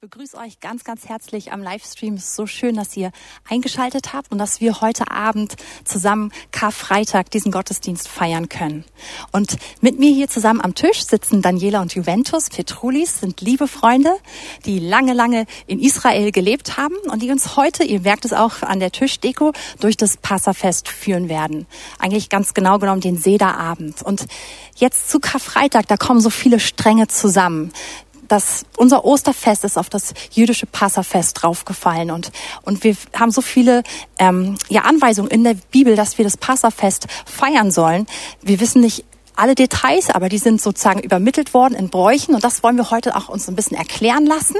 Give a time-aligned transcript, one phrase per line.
[0.00, 2.14] Ich begrüße euch ganz, ganz herzlich am Livestream.
[2.14, 3.10] Es ist so schön, dass ihr
[3.48, 8.84] eingeschaltet habt und dass wir heute Abend zusammen Karfreitag diesen Gottesdienst feiern können.
[9.32, 12.48] Und mit mir hier zusammen am Tisch sitzen Daniela und Juventus.
[12.48, 14.16] Petrulis sind liebe Freunde,
[14.66, 18.62] die lange, lange in Israel gelebt haben und die uns heute, ihr merkt es auch
[18.62, 21.66] an der Tischdeko, durch das Passafest führen werden.
[21.98, 24.02] Eigentlich ganz genau genommen den Sederabend.
[24.02, 24.28] Und
[24.76, 27.72] jetzt zu Karfreitag, da kommen so viele Stränge zusammen
[28.28, 32.30] dass unser Osterfest ist auf das jüdische Passafest draufgefallen und
[32.62, 33.82] und wir haben so viele
[34.18, 38.06] ähm, ja Anweisungen in der Bibel, dass wir das Passafest feiern sollen.
[38.42, 39.04] Wir wissen nicht
[39.38, 43.16] alle Details, aber die sind sozusagen übermittelt worden in Bräuchen und das wollen wir heute
[43.16, 44.56] auch uns ein bisschen erklären lassen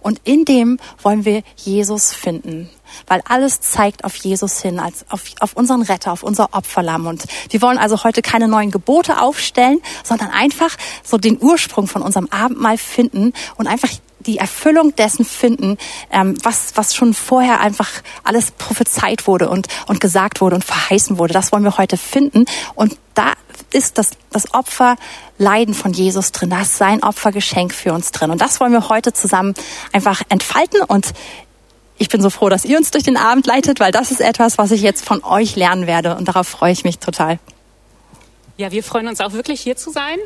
[0.00, 2.68] und in dem wollen wir Jesus finden
[3.06, 7.06] weil alles zeigt auf Jesus hin, als auf, auf unseren Retter, auf unser Opferlamm.
[7.06, 12.02] Und wir wollen also heute keine neuen Gebote aufstellen, sondern einfach so den Ursprung von
[12.02, 15.78] unserem Abendmahl finden und einfach die Erfüllung dessen finden,
[16.10, 17.88] ähm, was, was schon vorher einfach
[18.24, 21.32] alles prophezeit wurde und, und gesagt wurde und verheißen wurde.
[21.34, 22.46] Das wollen wir heute finden.
[22.74, 23.32] Und da
[23.72, 26.50] ist das, das Opferleiden von Jesus drin.
[26.50, 28.30] Da ist sein Opfergeschenk für uns drin.
[28.30, 29.54] Und das wollen wir heute zusammen
[29.92, 31.12] einfach entfalten und
[32.00, 34.56] ich bin so froh, dass ihr uns durch den Abend leitet, weil das ist etwas,
[34.56, 37.40] was ich jetzt von euch lernen werde und darauf freue ich mich total.
[38.56, 40.18] Ja, wir freuen uns auch wirklich hier zu sein.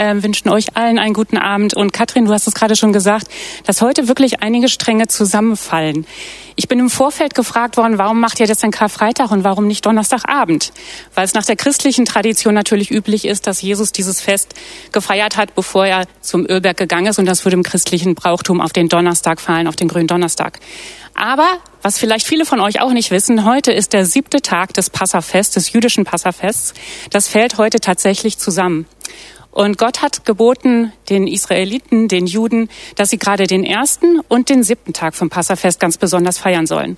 [0.00, 1.74] Ähm, wünschen euch allen einen guten Abend.
[1.74, 3.26] Und Katrin, du hast es gerade schon gesagt,
[3.66, 6.06] dass heute wirklich einige Stränge zusammenfallen.
[6.54, 9.84] Ich bin im Vorfeld gefragt worden, warum macht ihr das denn Karfreitag und warum nicht
[9.84, 10.72] Donnerstagabend?
[11.16, 14.54] Weil es nach der christlichen Tradition natürlich üblich ist, dass Jesus dieses Fest
[14.92, 17.18] gefeiert hat, bevor er zum Ölberg gegangen ist.
[17.18, 20.60] Und das würde im christlichen Brauchtum auf den Donnerstag fallen, auf den grünen Donnerstag.
[21.14, 21.48] Aber
[21.82, 25.54] was vielleicht viele von euch auch nicht wissen, heute ist der siebte Tag des Passafests,
[25.54, 26.74] des jüdischen Passafests.
[27.10, 28.86] Das fällt heute tatsächlich zusammen.
[29.50, 34.62] Und Gott hat geboten den Israeliten, den Juden, dass sie gerade den ersten und den
[34.62, 36.96] siebten Tag vom Passafest ganz besonders feiern sollen.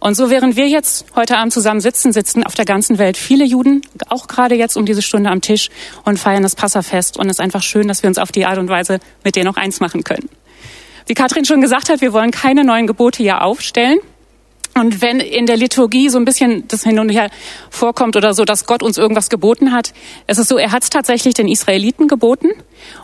[0.00, 3.44] Und so während wir jetzt heute Abend zusammen sitzen, sitzen auf der ganzen Welt viele
[3.44, 5.70] Juden, auch gerade jetzt um diese Stunde am Tisch
[6.04, 7.16] und feiern das Passafest.
[7.16, 9.46] Und es ist einfach schön, dass wir uns auf die Art und Weise mit denen
[9.46, 10.28] noch eins machen können.
[11.06, 13.98] Wie Katrin schon gesagt hat, wir wollen keine neuen Gebote hier aufstellen.
[14.78, 17.30] Und wenn in der Liturgie so ein bisschen das hin und her
[17.70, 19.92] vorkommt oder so, dass Gott uns irgendwas geboten hat,
[20.26, 22.48] es ist so, er hat es tatsächlich den Israeliten geboten.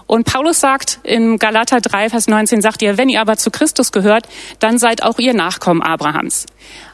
[0.06, 3.92] Und Paulus sagt in Galater 3, Vers 19, sagt ihr, wenn ihr aber zu Christus
[3.92, 4.28] gehört,
[4.60, 6.46] dann seid auch ihr Nachkommen Abrahams.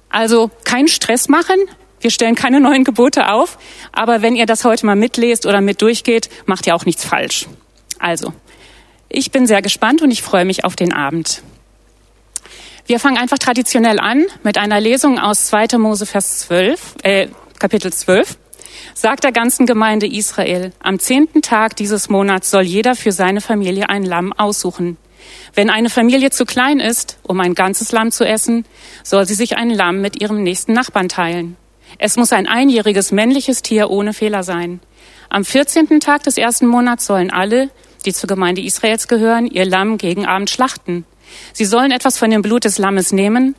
[0.09, 1.57] Also kein Stress machen.
[2.01, 3.59] Wir stellen keine neuen Gebote auf.
[3.93, 7.47] Aber wenn ihr das heute mal mitlest oder mit durchgeht, macht ihr auch nichts falsch.
[7.99, 8.33] Also,
[9.09, 11.43] ich bin sehr gespannt und ich freue mich auf den Abend.
[12.91, 15.79] Wir fangen einfach traditionell an mit einer Lesung aus 2.
[15.79, 17.29] Mose Vers 12, äh,
[17.61, 18.37] Kapitel 12.
[18.95, 23.89] Sagt der ganzen Gemeinde Israel, am zehnten Tag dieses Monats soll jeder für seine Familie
[23.91, 24.97] ein Lamm aussuchen.
[25.55, 28.65] Wenn eine Familie zu klein ist, um ein ganzes Lamm zu essen,
[29.05, 31.57] soll sie sich ein Lamm mit ihrem nächsten Nachbarn teilen.
[31.99, 34.81] Es muss ein einjähriges männliches Tier ohne Fehler sein.
[35.29, 37.71] Am vierzehnten Tag des ersten Monats sollen alle,
[38.05, 41.05] die zur Gemeinde Israels gehören, ihr Lamm gegen Abend schlachten.
[41.53, 43.55] Sie sollen etwas von dem Blut des Lammes nehmen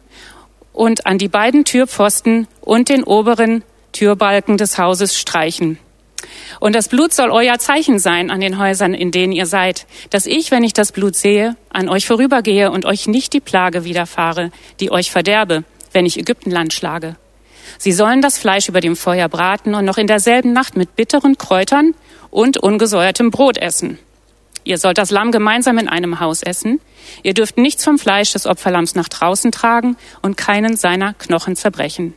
[0.74, 5.78] und an die beiden Türpfosten und den oberen Türbalken des Hauses streichen.
[6.60, 10.26] Und das Blut soll euer Zeichen sein an den Häusern, in denen ihr seid, dass
[10.26, 14.52] ich, wenn ich das Blut sehe, an euch vorübergehe und euch nicht die Plage widerfahre,
[14.80, 17.16] die euch verderbe, wenn ich Ägyptenland schlage.
[17.78, 21.38] Sie sollen das Fleisch über dem Feuer braten und noch in derselben Nacht mit bitteren
[21.38, 21.96] Kräutern
[22.30, 23.98] und ungesäuertem Brot essen.
[24.64, 26.80] Ihr sollt das Lamm gemeinsam in einem Haus essen.
[27.24, 32.14] Ihr dürft nichts vom Fleisch des Opferlamms nach draußen tragen und keinen seiner Knochen zerbrechen.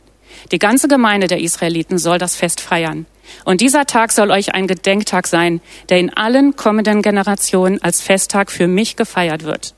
[0.51, 3.05] Die ganze Gemeinde der Israeliten soll das Fest feiern.
[3.43, 8.51] Und dieser Tag soll euch ein Gedenktag sein, der in allen kommenden Generationen als Festtag
[8.51, 9.73] für mich gefeiert wird.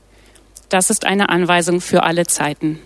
[0.68, 2.78] Das ist eine Anweisung für alle Zeiten.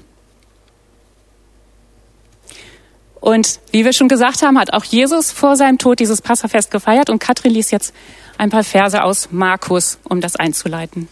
[3.23, 7.09] Und wie wir schon gesagt haben, hat auch Jesus vor seinem Tod dieses Passafest gefeiert.
[7.09, 7.95] Und Katrin liest jetzt
[8.37, 11.09] ein paar Verse aus Markus, um das einzuleiten.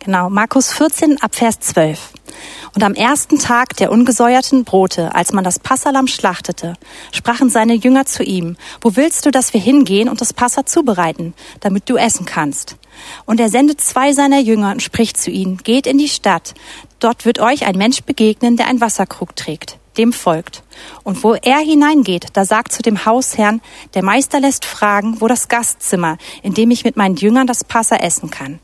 [0.00, 2.12] Genau, Markus 14 ab Vers 12.
[2.74, 6.74] Und am ersten Tag der ungesäuerten Brote, als man das Passalam schlachtete,
[7.12, 11.34] sprachen seine Jünger zu ihm, wo willst du, dass wir hingehen und das Passa zubereiten,
[11.60, 12.76] damit du essen kannst?
[13.26, 16.54] Und er sendet zwei seiner Jünger und spricht zu ihnen, geht in die Stadt,
[16.98, 20.62] dort wird euch ein Mensch begegnen, der ein Wasserkrug trägt dem folgt.
[21.02, 23.60] Und wo er hineingeht, da sagt zu dem Hausherrn,
[23.94, 27.96] der Meister lässt fragen, wo das Gastzimmer, in dem ich mit meinen Jüngern das Passa
[27.96, 28.60] essen kann.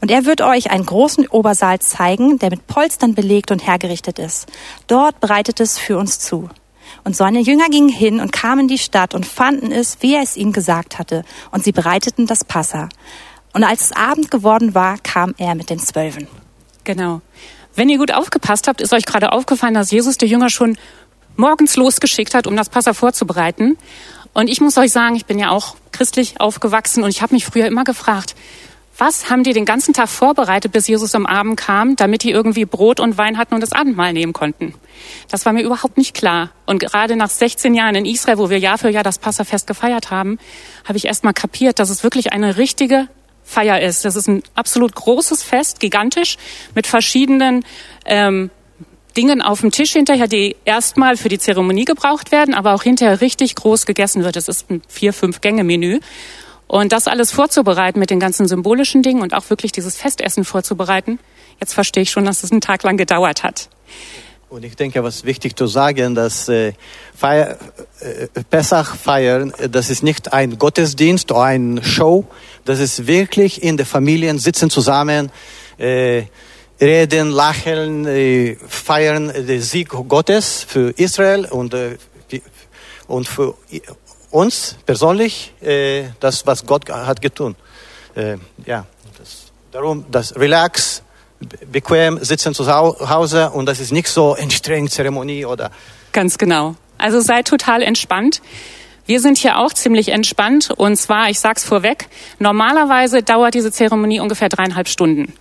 [0.00, 4.46] Und er wird euch einen großen Obersaal zeigen, der mit Polstern belegt und hergerichtet ist.
[4.86, 6.48] Dort bereitet es für uns zu.
[7.04, 10.22] Und seine Jünger gingen hin und kamen in die Stadt und fanden es, wie er
[10.22, 12.88] es ihnen gesagt hatte, und sie bereiteten das Passa.
[13.52, 16.28] Und als es Abend geworden war, kam er mit den Zwölfen.
[16.84, 17.20] Genau.
[17.78, 20.76] Wenn ihr gut aufgepasst habt, ist euch gerade aufgefallen, dass Jesus der Jünger schon
[21.36, 23.78] morgens losgeschickt hat, um das Passa vorzubereiten.
[24.32, 27.44] Und ich muss euch sagen, ich bin ja auch christlich aufgewachsen und ich habe mich
[27.44, 28.34] früher immer gefragt,
[28.98, 32.64] was haben die den ganzen Tag vorbereitet, bis Jesus am Abend kam, damit die irgendwie
[32.64, 34.74] Brot und Wein hatten und das Abendmahl nehmen konnten?
[35.30, 36.50] Das war mir überhaupt nicht klar.
[36.66, 40.10] Und gerade nach 16 Jahren in Israel, wo wir Jahr für Jahr das Passafest gefeiert
[40.10, 40.40] haben,
[40.84, 43.06] habe ich erst mal kapiert, dass es wirklich eine richtige
[43.48, 44.04] Feier ist.
[44.04, 46.36] Das ist ein absolut großes Fest, gigantisch,
[46.74, 47.64] mit verschiedenen
[48.04, 48.50] ähm,
[49.16, 53.22] Dingen auf dem Tisch hinterher, die erstmal für die Zeremonie gebraucht werden, aber auch hinterher
[53.22, 54.36] richtig groß gegessen wird.
[54.36, 56.00] Es ist ein vier, fünf Gänge Menü.
[56.66, 61.18] Und das alles vorzubereiten mit den ganzen symbolischen Dingen und auch wirklich dieses Festessen vorzubereiten,
[61.58, 63.70] jetzt verstehe ich schon, dass es einen Tag lang gedauert hat.
[64.50, 66.72] Und ich denke, was wichtig zu sagen, dass äh,
[67.14, 67.58] Feier,
[68.00, 72.24] äh, Pessach feiern, das ist nicht ein Gottesdienst oder eine Show,
[72.64, 75.30] das ist wirklich in der Familien sitzen zusammen,
[75.76, 76.22] äh,
[76.80, 81.98] reden, lachen, äh, feiern den Sieg Gottes für Israel und, äh,
[83.06, 83.54] und für
[84.30, 87.54] uns persönlich äh, das, was Gott hat getan.
[88.14, 88.86] Äh, ja,
[89.18, 91.02] das, darum das Relax,
[91.70, 95.70] bequem sitzen zu Hause und das ist nicht so eine strenge Zeremonie oder.
[96.12, 96.74] Ganz genau.
[96.96, 98.40] Also seid total entspannt.
[99.06, 102.08] Wir sind hier auch ziemlich entspannt und zwar, ich sag's vorweg,
[102.38, 105.32] normalerweise dauert diese Zeremonie ungefähr dreieinhalb Stunden.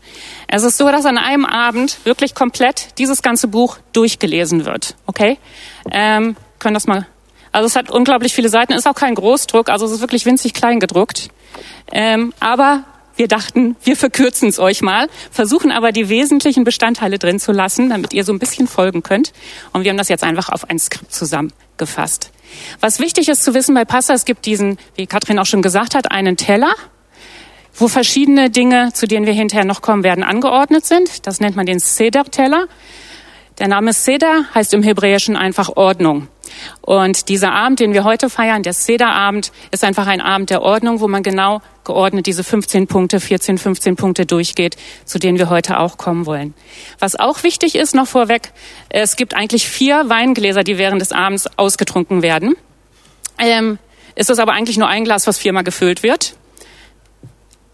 [0.47, 4.95] Es ist so, dass an einem Abend wirklich komplett dieses ganze Buch durchgelesen wird.
[5.05, 5.37] Okay?
[5.91, 7.07] Ähm, können das mal
[7.57, 10.53] also es hat unglaublich viele Seiten, ist auch kein Großdruck, also es ist wirklich winzig
[10.53, 11.29] klein gedruckt.
[11.91, 12.83] Ähm, aber
[13.17, 17.89] wir dachten, wir verkürzen es euch mal, versuchen aber die wesentlichen Bestandteile drin zu lassen,
[17.89, 19.33] damit ihr so ein bisschen folgen könnt.
[19.73, 22.31] Und wir haben das jetzt einfach auf ein Skript zusammengefasst.
[22.79, 25.95] Was wichtig ist zu wissen bei Passa, es gibt diesen, wie Katrin auch schon gesagt
[25.95, 26.73] hat, einen Teller,
[27.73, 31.27] wo verschiedene Dinge, zu denen wir hinterher noch kommen werden, angeordnet sind.
[31.27, 32.67] Das nennt man den Seder-Teller.
[33.59, 36.27] Der Name Seder heißt im Hebräischen einfach Ordnung.
[36.81, 40.99] Und dieser Abend, den wir heute feiern, der Seder-Abend, ist einfach ein Abend der Ordnung,
[40.99, 45.79] wo man genau geordnet diese 15 Punkte, 14, 15 Punkte durchgeht, zu denen wir heute
[45.79, 46.53] auch kommen wollen.
[46.99, 48.51] Was auch wichtig ist, noch vorweg,
[48.89, 52.55] es gibt eigentlich vier Weingläser, die während des Abends ausgetrunken werden.
[53.39, 53.79] Ähm,
[54.15, 56.35] ist es aber eigentlich nur ein Glas, was viermal gefüllt wird.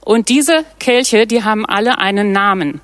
[0.06, 2.81] Und diese Kelche, die haben alle einen Namen.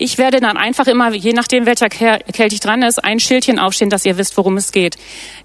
[0.00, 4.06] Ich werde dann einfach immer, je nachdem welcher Kelch dran ist, ein Schildchen aufstehen, dass
[4.06, 4.96] ihr wisst, worum es geht.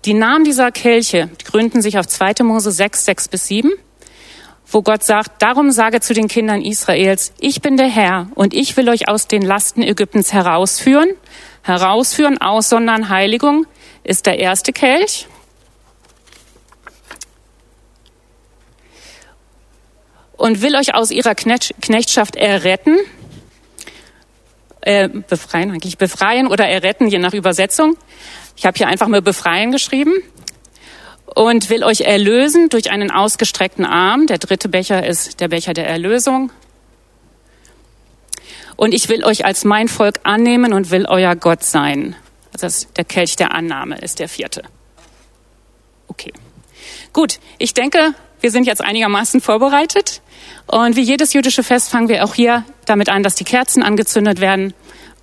[0.06, 2.44] Die Namen dieser Kelche gründen sich auf 2.
[2.44, 3.72] Mose 6, 6 bis 7
[4.74, 8.76] wo Gott sagt, darum sage zu den Kindern Israels, ich bin der Herr und ich
[8.76, 11.10] will euch aus den Lasten Ägyptens herausführen.
[11.62, 13.68] Herausführen, aussondern, Heiligung
[14.04, 15.28] ist der erste Kelch.
[20.38, 22.98] Und will euch aus ihrer Knechtschaft erretten,
[24.85, 27.97] äh, befreien, eigentlich befreien oder erretten, je nach Übersetzung.
[28.56, 30.13] Ich habe hier einfach mal befreien geschrieben
[31.25, 34.27] und will euch erlösen durch einen ausgestreckten Arm.
[34.27, 36.51] Der dritte Becher ist der Becher der Erlösung.
[38.75, 42.15] Und ich will euch als mein Volk annehmen und will euer Gott sein.
[42.53, 44.63] Also der Kelch der Annahme ist der vierte.
[46.07, 46.33] Okay.
[47.12, 48.13] Gut, ich denke,
[48.44, 50.22] wir sind jetzt einigermaßen vorbereitet.
[50.68, 54.42] Und wie jedes jüdische Fest fangen wir auch hier damit an, dass die Kerzen angezündet
[54.42, 54.74] werden.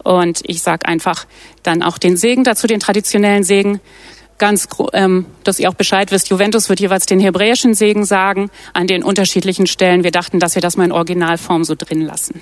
[0.03, 1.27] Und ich sage einfach
[1.63, 3.81] dann auch den Segen dazu, den traditionellen Segen.
[4.39, 8.87] Ganz, ähm, dass ihr auch Bescheid wisst, Juventus wird jeweils den hebräischen Segen sagen an
[8.87, 10.03] den unterschiedlichen Stellen.
[10.03, 12.41] Wir dachten, dass wir das mal in Originalform so drin lassen.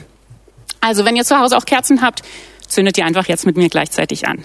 [0.80, 2.22] Also, wenn ihr zu Hause auch Kerzen habt,
[2.68, 4.44] zündet ihr einfach jetzt mit mir gleichzeitig an.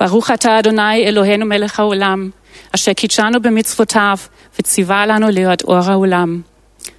[0.00, 2.32] Baruch ata Adonai Eloheinu melech haolam,
[2.72, 6.44] asher kitschanu bemitzvotav, vitzivalanu leot ora olam.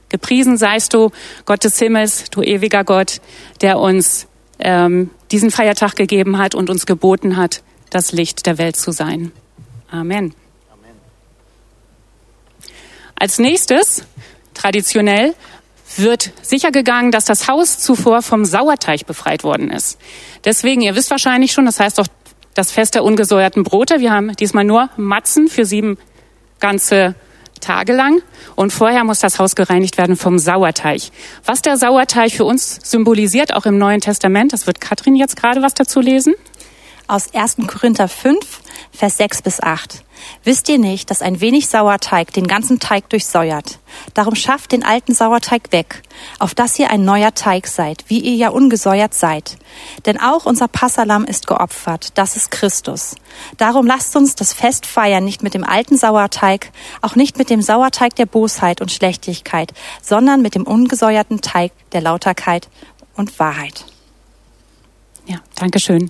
[0.09, 1.09] Gepriesen seist du,
[1.45, 3.19] Gott des Himmels, du ewiger Gott,
[3.61, 4.27] der uns
[4.59, 9.31] ähm, diesen Feiertag gegeben hat und uns geboten hat, das Licht der Welt zu sein.
[9.89, 10.35] Amen.
[10.71, 10.95] Amen.
[13.15, 14.05] Als nächstes,
[14.53, 15.33] traditionell,
[15.97, 19.97] wird sichergegangen, dass das Haus zuvor vom Sauerteich befreit worden ist.
[20.45, 22.07] Deswegen, ihr wisst wahrscheinlich schon, das heißt doch
[22.53, 23.99] das Fest der ungesäuerten Brote.
[23.99, 25.97] Wir haben diesmal nur Matzen für sieben
[26.59, 27.15] ganze
[27.59, 28.21] Tage lang.
[28.55, 31.01] Und vorher muss das Haus gereinigt werden vom Sauerteig.
[31.45, 35.61] Was der Sauerteig für uns symbolisiert, auch im Neuen Testament, das wird Katrin jetzt gerade
[35.61, 36.33] was dazu lesen.
[37.11, 37.57] Aus 1.
[37.67, 38.61] Korinther 5,
[38.93, 40.05] Vers 6 bis 8.
[40.45, 43.79] Wisst ihr nicht, dass ein wenig Sauerteig den ganzen Teig durchsäuert?
[44.13, 46.03] Darum schafft den alten Sauerteig weg,
[46.39, 49.57] auf dass ihr ein neuer Teig seid, wie ihr ja ungesäuert seid.
[50.05, 53.15] Denn auch unser Passalam ist geopfert, das ist Christus.
[53.57, 57.61] Darum lasst uns das Fest feiern, nicht mit dem alten Sauerteig, auch nicht mit dem
[57.61, 62.69] Sauerteig der Bosheit und Schlechtigkeit, sondern mit dem ungesäuerten Teig der Lauterkeit
[63.17, 63.85] und Wahrheit.
[65.25, 66.09] Ja, danke schön.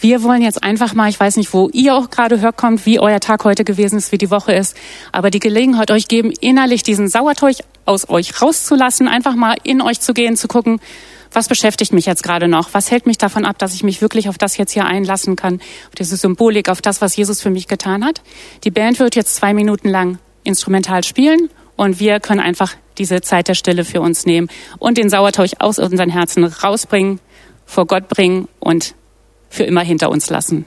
[0.00, 3.20] Wir wollen jetzt einfach mal, ich weiß nicht, wo ihr auch gerade herkommt, wie euer
[3.20, 4.76] Tag heute gewesen ist, wie die Woche ist,
[5.10, 10.00] aber die Gelegenheit euch geben, innerlich diesen Sauerteig aus euch rauszulassen, einfach mal in euch
[10.00, 10.80] zu gehen, zu gucken,
[11.32, 12.72] was beschäftigt mich jetzt gerade noch?
[12.72, 15.56] Was hält mich davon ab, dass ich mich wirklich auf das jetzt hier einlassen kann,
[15.88, 18.22] auf diese Symbolik, auf das, was Jesus für mich getan hat?
[18.64, 23.48] Die Band wird jetzt zwei Minuten lang instrumental spielen und wir können einfach diese Zeit
[23.48, 24.48] der Stille für uns nehmen
[24.78, 27.20] und den Sauerteig aus unseren Herzen rausbringen,
[27.66, 28.94] vor Gott bringen und
[29.48, 30.66] für immer hinter uns lassen.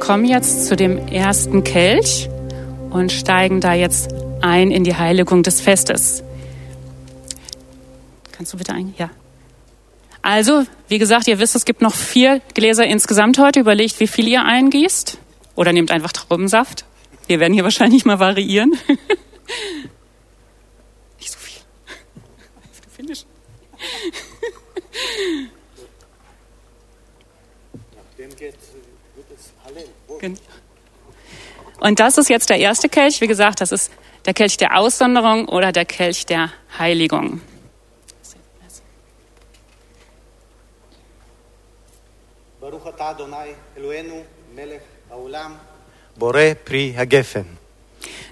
[0.00, 2.28] Kommen jetzt zu dem ersten Kelch
[2.90, 6.24] und steigen da jetzt ein in die Heiligung des Festes.
[8.32, 8.92] Kannst du bitte ein?
[8.98, 9.10] Ja.
[10.20, 13.60] Also, wie gesagt, ihr wisst, es gibt noch vier Gläser insgesamt heute.
[13.60, 15.16] Überlegt, wie viel ihr eingießt.
[15.54, 16.84] Oder nehmt einfach Traubensaft.
[17.28, 18.72] Wir werden hier wahrscheinlich mal variieren.
[21.20, 21.62] Nicht so viel.
[22.96, 23.26] Finish.
[31.80, 33.20] Und das ist jetzt der erste Kelch.
[33.20, 33.90] Wie gesagt, das ist
[34.26, 37.40] der Kelch der Aussonderung oder der Kelch der Heiligung.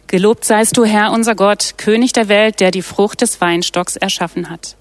[0.07, 4.49] Gelobt seist du, Herr unser Gott, König der Welt, der die Frucht des Weinstocks erschaffen
[4.49, 4.77] hat.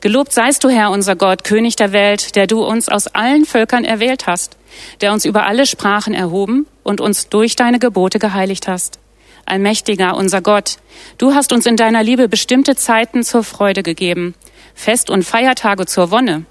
[0.00, 3.84] Gelobt seist du, Herr, unser Gott, König der Welt, der du uns aus allen Völkern
[3.84, 4.56] erwählt hast,
[5.00, 9.00] der uns über alle Sprachen erhoben und uns durch deine Gebote geheiligt hast.
[9.44, 10.76] Allmächtiger, unser Gott,
[11.16, 14.34] du hast uns in deiner Liebe bestimmte Zeiten zur Freude gegeben,
[14.72, 16.44] Fest- und Feiertage zur Wonne,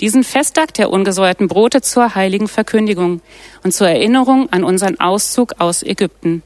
[0.00, 3.20] diesen Festtag der ungesäuerten Brote zur heiligen Verkündigung
[3.62, 6.42] und zur Erinnerung an unseren Auszug aus Ägypten.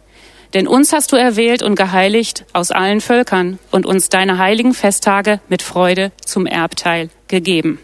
[0.55, 5.41] Denn uns hast du erwählt und geheiligt aus allen Völkern und uns deine heiligen Festtage
[5.49, 7.81] mit Freude zum Erbteil gegeben.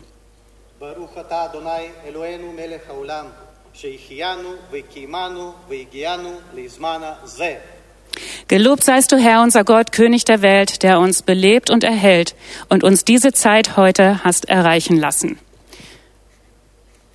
[8.49, 12.35] Gelobt seist du, Herr, unser Gott, König der Welt, der uns belebt und erhält
[12.69, 15.39] und uns diese Zeit heute hast erreichen lassen.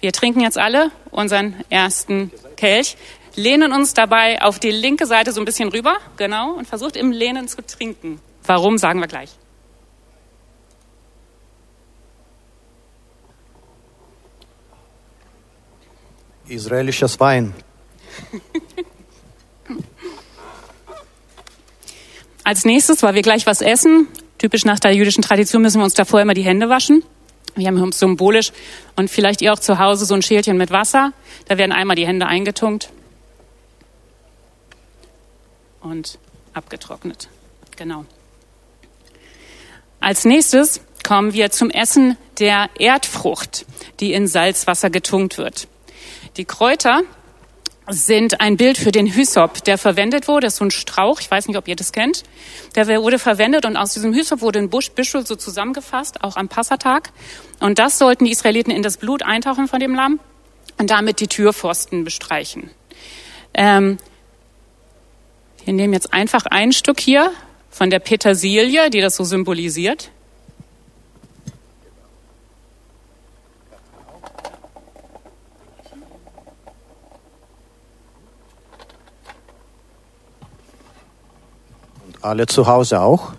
[0.01, 2.97] Wir trinken jetzt alle unseren ersten Kelch
[3.39, 7.11] lehnen uns dabei auf die linke Seite so ein bisschen rüber, genau, und versucht im
[7.11, 8.19] Lehnen zu trinken.
[8.45, 9.29] Warum, sagen wir gleich.
[16.47, 17.53] Israelisches Wein.
[22.43, 24.07] Als nächstes, weil wir gleich was essen,
[24.39, 27.03] typisch nach der jüdischen Tradition müssen wir uns davor immer die Hände waschen.
[27.55, 28.51] Wir haben hier symbolisch
[28.95, 31.13] und vielleicht ihr auch zu Hause so ein Schälchen mit Wasser.
[31.47, 32.89] Da werden einmal die Hände eingetunkt
[35.81, 36.17] und
[36.53, 37.29] abgetrocknet.
[37.75, 38.05] Genau.
[39.99, 43.65] Als nächstes kommen wir zum Essen der Erdfrucht,
[43.99, 45.67] die in Salzwasser getunkt wird.
[46.37, 47.01] Die Kräuter
[47.89, 50.45] sind ein Bild für den Hysop, der verwendet wurde.
[50.45, 52.23] Das ist so ein Strauch, ich weiß nicht, ob ihr das kennt.
[52.75, 57.11] Der wurde verwendet und aus diesem Hysop wurde ein Busch, so zusammengefasst, auch am Passatag.
[57.59, 60.19] Und das sollten die Israeliten in das Blut eintauchen von dem Lamm
[60.77, 62.69] und damit die Türpfosten bestreichen.
[63.53, 63.97] Ähm,
[65.69, 67.29] wir nehmen jetzt einfach ein Stück hier
[67.69, 70.09] von der Petersilie, die das so symbolisiert.
[82.07, 83.33] Und alle zu Hause auch.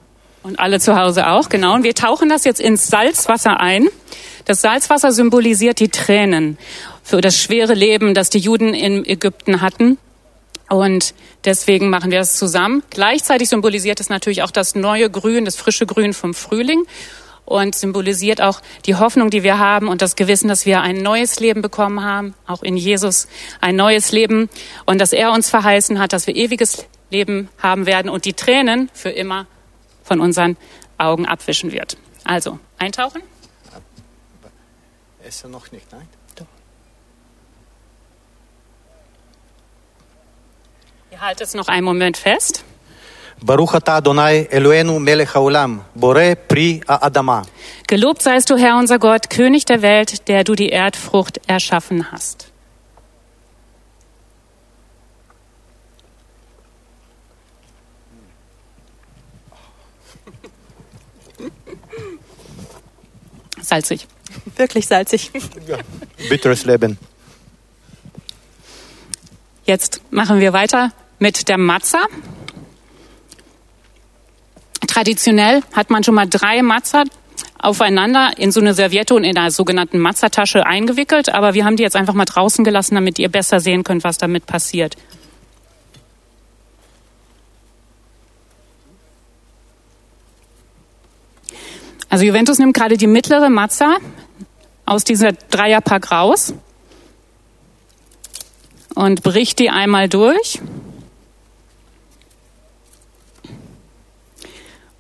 [0.45, 1.75] Und alle zu Hause auch, genau.
[1.75, 3.89] Und wir tauchen das jetzt ins Salzwasser ein.
[4.45, 6.59] Das Salzwasser symbolisiert die Tränen
[7.03, 9.99] für das schwere Leben, das die Juden in Ägypten hatten.
[10.71, 12.85] Und deswegen machen wir das zusammen.
[12.91, 16.85] Gleichzeitig symbolisiert es natürlich auch das neue Grün, das frische Grün vom Frühling
[17.45, 21.41] und symbolisiert auch die Hoffnung, die wir haben und das Gewissen, dass wir ein neues
[21.41, 23.27] Leben bekommen haben, auch in Jesus
[23.61, 24.49] ein neues Leben
[24.87, 28.89] und dass er uns verheißen hat, dass wir ewiges Leben haben werden und die Tränen
[28.95, 29.49] für immer
[30.05, 30.57] von unseren
[30.97, 31.97] Augen abwischen wird.
[32.23, 33.23] Also eintauchen.
[35.25, 36.09] Esse noch nicht, nein?
[41.21, 42.65] Halt es noch einen Moment fest.
[43.43, 47.43] Baruch Adonai Eloenu melech haolam, bore pri adama.
[47.87, 52.51] Gelobt seist du, Herr unser Gott, König der Welt, der du die Erdfrucht erschaffen hast.
[63.61, 64.07] Salzig.
[64.57, 65.31] Wirklich salzig.
[66.31, 66.97] Bitteres Leben.
[69.67, 72.01] Jetzt machen wir weiter mit der Matza.
[74.89, 77.05] Traditionell hat man schon mal drei Matza
[77.59, 81.83] aufeinander in so eine Serviette und in einer sogenannten Matzatasche eingewickelt, aber wir haben die
[81.83, 84.97] jetzt einfach mal draußen gelassen, damit ihr besser sehen könnt, was damit passiert.
[92.09, 93.99] Also Juventus nimmt gerade die mittlere Matza
[94.87, 96.55] aus dieser Dreierpack raus
[98.95, 100.61] und bricht die einmal durch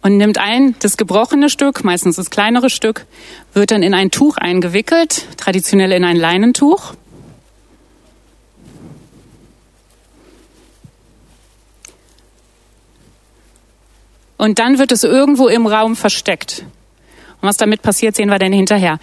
[0.02, 3.06] und nimmt ein das gebrochene Stück, meistens das kleinere Stück,
[3.52, 6.94] wird dann in ein Tuch eingewickelt, traditionell in ein Leinentuch.
[14.38, 16.64] Und dann wird es irgendwo im Raum versteckt.
[17.42, 18.98] Und was damit passiert, sehen wir dann hinterher.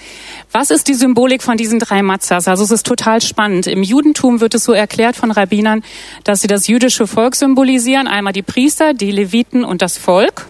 [0.52, 2.48] Was ist die Symbolik von diesen drei Matzahs?
[2.48, 3.68] Also es ist total spannend.
[3.68, 5.84] Im Judentum wird es so erklärt von Rabbinern,
[6.24, 8.08] dass sie das jüdische Volk symbolisieren.
[8.08, 10.48] Einmal die Priester, die Leviten und das Volk.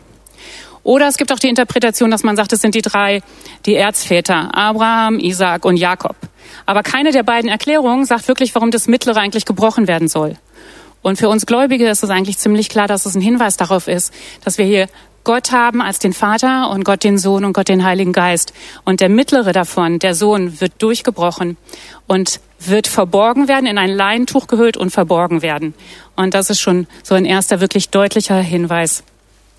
[0.88, 3.22] Oder es gibt auch die Interpretation, dass man sagt, es sind die drei,
[3.66, 6.16] die Erzväter, Abraham, Isaac und Jakob.
[6.66, 10.38] Aber keine der beiden Erklärungen sagt wirklich, warum das Mittlere eigentlich gebrochen werden soll.
[11.02, 14.14] Und für uns Gläubige ist es eigentlich ziemlich klar, dass es ein Hinweis darauf ist,
[14.46, 14.88] dass wir hier
[15.26, 18.54] Gott haben als den Vater und Gott den Sohn und Gott den Heiligen Geist.
[18.86, 21.58] Und der mittlere davon, der Sohn, wird durchgebrochen
[22.08, 25.74] und wird verborgen werden, in ein Leintuch gehüllt und verborgen werden.
[26.16, 29.04] Und das ist schon so ein erster wirklich deutlicher Hinweis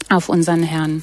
[0.08, 1.02] auf unseren Herrn.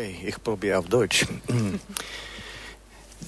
[0.00, 1.26] Okay, ich probiere auf Deutsch.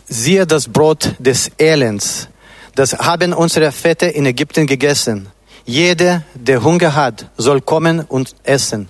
[0.09, 2.29] Siehe das Brot des Elends,
[2.75, 5.29] das haben unsere Väter in Ägypten gegessen.
[5.67, 8.89] Jeder, der Hunger hat, soll kommen und essen.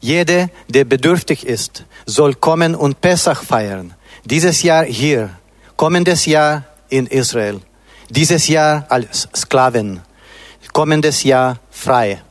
[0.00, 3.92] Jeder, der bedürftig ist, soll kommen und Pessach feiern.
[4.24, 5.28] Dieses Jahr hier,
[5.76, 7.60] kommendes Jahr in Israel.
[8.08, 10.00] Dieses Jahr als Sklaven,
[10.72, 12.22] kommendes Jahr frei.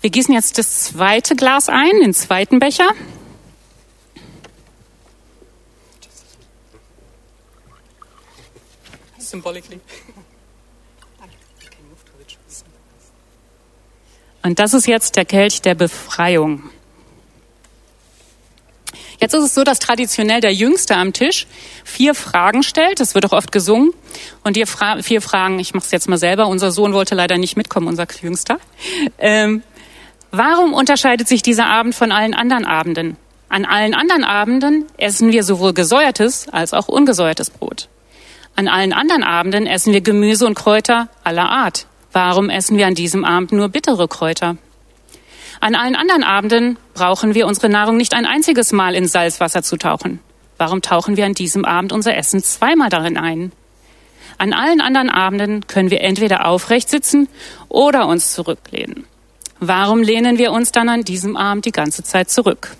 [0.00, 2.88] Wir gießen jetzt das zweite Glas ein, den zweiten Becher.
[9.18, 9.80] Symbolically.
[14.42, 16.70] Und das ist jetzt der Kelch der Befreiung.
[19.20, 21.48] Jetzt ist es so, dass traditionell der Jüngste am Tisch
[21.84, 23.00] vier Fragen stellt.
[23.00, 23.92] Das wird auch oft gesungen.
[24.44, 26.46] Und die Fra vier Fragen, ich mache es jetzt mal selber.
[26.46, 28.60] Unser Sohn wollte leider nicht mitkommen, unser Jüngster.
[29.18, 29.64] Ähm,
[30.30, 33.16] warum unterscheidet sich dieser Abend von allen anderen Abenden?
[33.48, 37.88] An allen anderen Abenden essen wir sowohl gesäuertes als auch ungesäuertes Brot.
[38.56, 41.86] An allen anderen Abenden essen wir Gemüse und Kräuter aller Art.
[42.12, 44.56] Warum essen wir an diesem Abend nur bittere Kräuter?
[45.60, 49.76] An allen anderen Abenden brauchen wir unsere Nahrung nicht ein einziges Mal in Salzwasser zu
[49.76, 50.20] tauchen.
[50.56, 53.52] Warum tauchen wir an diesem Abend unser Essen zweimal darin ein?
[54.38, 57.28] An allen anderen Abenden können wir entweder aufrecht sitzen
[57.68, 59.04] oder uns zurücklehnen.
[59.60, 62.76] Warum lehnen wir uns dann an diesem Abend die ganze Zeit zurück?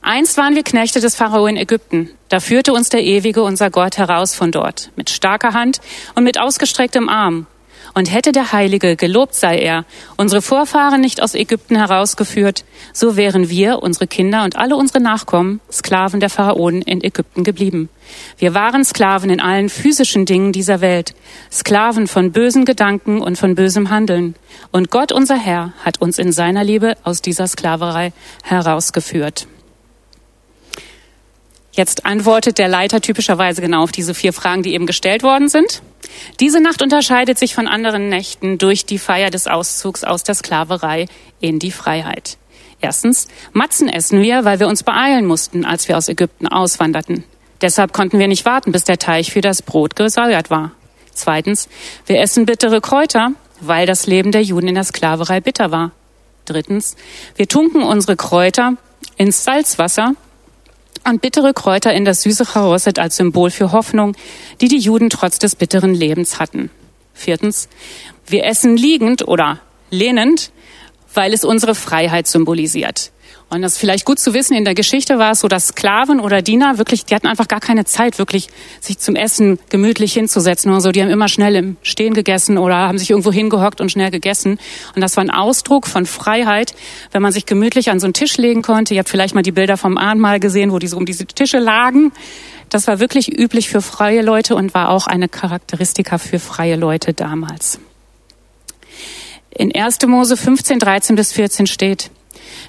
[0.00, 2.10] Einst waren wir Knechte des Pharao in Ägypten.
[2.28, 5.80] Da führte uns der Ewige, unser Gott, heraus von dort, mit starker Hand
[6.14, 7.46] und mit ausgestrecktem Arm.
[7.98, 9.84] Und hätte der Heilige, gelobt sei er,
[10.16, 15.60] unsere Vorfahren nicht aus Ägypten herausgeführt, so wären wir, unsere Kinder und alle unsere Nachkommen,
[15.68, 17.88] Sklaven der Pharaonen in Ägypten geblieben.
[18.36, 21.12] Wir waren Sklaven in allen physischen Dingen dieser Welt,
[21.50, 24.36] Sklaven von bösen Gedanken und von bösem Handeln.
[24.70, 28.12] Und Gott, unser Herr, hat uns in seiner Liebe aus dieser Sklaverei
[28.44, 29.48] herausgeführt.
[31.78, 35.80] Jetzt antwortet der Leiter typischerweise genau auf diese vier Fragen, die eben gestellt worden sind.
[36.40, 41.06] Diese Nacht unterscheidet sich von anderen Nächten durch die Feier des Auszugs aus der Sklaverei
[41.38, 42.36] in die Freiheit.
[42.80, 47.22] Erstens, Matzen essen wir, weil wir uns beeilen mussten, als wir aus Ägypten auswanderten.
[47.60, 50.72] Deshalb konnten wir nicht warten, bis der Teich für das Brot gesäuert war.
[51.14, 51.68] Zweitens,
[52.06, 55.92] wir essen bittere Kräuter, weil das Leben der Juden in der Sklaverei bitter war.
[56.44, 56.96] Drittens,
[57.36, 58.72] wir tunken unsere Kräuter
[59.16, 60.14] ins Salzwasser,
[61.04, 64.16] und bittere Kräuter in das Süße Charosset als Symbol für Hoffnung,
[64.60, 66.70] die die Juden trotz des bitteren Lebens hatten.
[67.14, 67.68] Viertens,
[68.26, 70.52] wir essen liegend oder lehnend,
[71.12, 73.10] weil es unsere Freiheit symbolisiert.
[73.50, 76.20] Und das ist vielleicht gut zu wissen, in der Geschichte war es so, dass Sklaven
[76.20, 78.48] oder Diener wirklich, die hatten einfach gar keine Zeit, wirklich
[78.80, 80.92] sich zum Essen gemütlich hinzusetzen oder so.
[80.92, 84.58] Die haben immer schnell im Stehen gegessen oder haben sich irgendwo hingehockt und schnell gegessen.
[84.94, 86.74] Und das war ein Ausdruck von Freiheit,
[87.12, 88.92] wenn man sich gemütlich an so einen Tisch legen konnte.
[88.92, 91.58] Ihr habt vielleicht mal die Bilder vom Ahnmal gesehen, wo die so um diese Tische
[91.58, 92.12] lagen.
[92.68, 97.14] Das war wirklich üblich für freie Leute und war auch eine Charakteristika für freie Leute
[97.14, 97.80] damals.
[99.48, 100.06] In 1.
[100.06, 102.10] Mose 15, 13 bis 14 steht,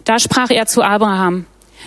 [0.03, 1.45] da sprach er zu Abraham,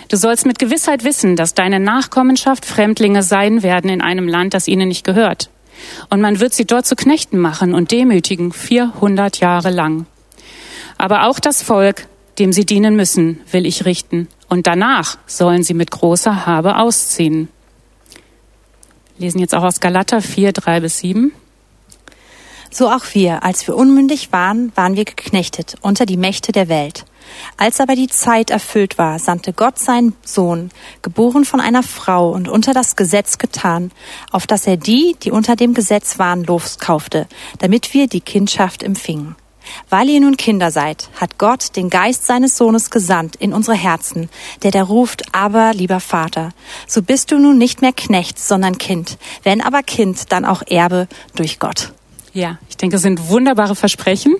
[0.09, 4.67] Du sollst mit Gewissheit wissen, dass deine Nachkommenschaft Fremdlinge sein werden in einem Land, das
[4.67, 5.49] ihnen nicht gehört.
[6.09, 10.05] Und man wird sie dort zu Knechten machen und demütigen 400 Jahre lang.
[10.97, 12.07] Aber auch das Volk,
[12.39, 14.27] dem sie dienen müssen, will ich richten.
[14.49, 17.49] Und danach sollen sie mit großer Habe ausziehen.
[19.17, 21.31] Lesen jetzt auch aus Galater 4, 3 bis 7.
[22.73, 27.05] So auch wir, als wir unmündig waren, waren wir geknechtet unter die Mächte der Welt.
[27.55, 30.71] Als aber die Zeit erfüllt war, sandte Gott seinen Sohn,
[31.03, 33.91] geboren von einer Frau und unter das Gesetz getan,
[34.31, 37.27] auf dass er die, die unter dem Gesetz waren, loskaufte,
[37.59, 39.35] damit wir die Kindschaft empfingen.
[39.91, 44.29] Weil ihr nun Kinder seid, hat Gott den Geist seines Sohnes gesandt in unsere Herzen,
[44.63, 46.53] der da ruft, aber lieber Vater,
[46.87, 51.07] so bist du nun nicht mehr Knecht, sondern Kind, wenn aber Kind, dann auch Erbe
[51.35, 51.93] durch Gott.
[52.33, 54.35] Ja, ich denke, das sind wunderbare Versprechen.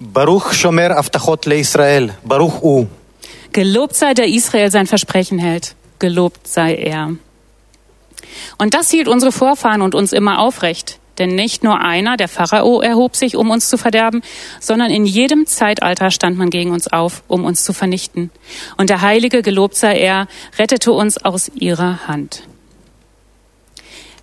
[0.00, 2.14] Baruch Shomer Aftachot le Israel.
[2.24, 2.86] Baruch U.
[3.52, 5.74] Gelobt sei der Israel sein Versprechen hält.
[5.98, 7.10] Gelobt sei er.
[8.56, 10.98] Und das hielt unsere Vorfahren und uns immer aufrecht.
[11.18, 14.22] Denn nicht nur einer, der Pharao, erhob sich, um uns zu verderben,
[14.58, 18.30] sondern in jedem Zeitalter stand man gegen uns auf, um uns zu vernichten.
[18.78, 20.26] Und der Heilige, gelobt sei er,
[20.58, 22.44] rettete uns aus ihrer Hand.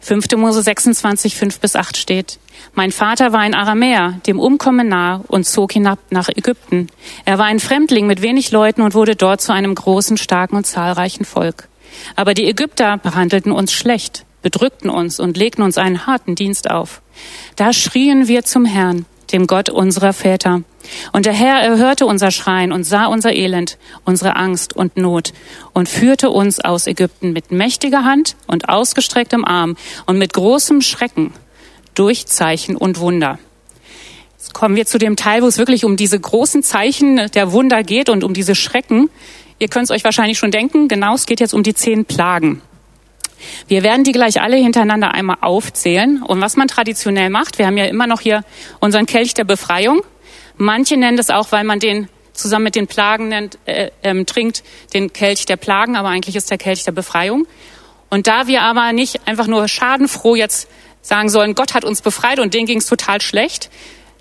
[0.08, 0.38] 5.
[0.38, 2.40] Mose 26, 5 bis 8 steht.
[2.74, 6.88] Mein Vater war ein Aramäer, dem Umkommen nahe und zog hinab nach Ägypten.
[7.26, 10.66] Er war ein Fremdling mit wenig Leuten und wurde dort zu einem großen, starken und
[10.66, 11.68] zahlreichen Volk.
[12.16, 17.02] Aber die Ägypter behandelten uns schlecht, bedrückten uns und legten uns einen harten Dienst auf.
[17.58, 20.62] Da schrien wir zum Herrn, dem Gott unserer Väter.
[21.12, 25.34] Und der Herr erhörte unser Schreien und sah unser Elend, unsere Angst und Not
[25.74, 31.34] und führte uns aus Ägypten mit mächtiger Hand und ausgestrecktem Arm und mit großem Schrecken
[31.96, 33.40] durch Zeichen und Wunder.
[34.38, 37.84] Jetzt kommen wir zu dem Teil, wo es wirklich um diese großen Zeichen der Wunder
[37.84, 39.10] geht und um diese Schrecken.
[39.60, 42.62] Ihr könnt es euch wahrscheinlich schon denken, genau, es geht jetzt um die zehn Plagen.
[43.68, 46.24] Wir werden die gleich alle hintereinander einmal aufzählen.
[46.24, 48.44] Und was man traditionell macht, wir haben ja immer noch hier
[48.80, 50.02] unseren Kelch der Befreiung.
[50.58, 54.64] Manche nennen das auch, weil man den zusammen mit den Plagen nennt, äh, ähm, trinkt,
[54.94, 57.48] den Kelch der Plagen, aber eigentlich ist der Kelch der Befreiung.
[58.10, 60.70] Und da wir aber nicht einfach nur schadenfroh jetzt
[61.02, 63.70] sagen sollen, Gott hat uns befreit und denen ging es total schlecht,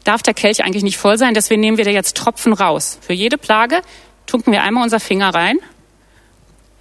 [0.05, 1.35] darf der Kelch eigentlich nicht voll sein.
[1.35, 2.99] Deswegen nehmen wir da jetzt Tropfen raus.
[3.01, 3.83] Für jede Plage
[4.27, 5.59] tunken wir einmal unser Finger rein,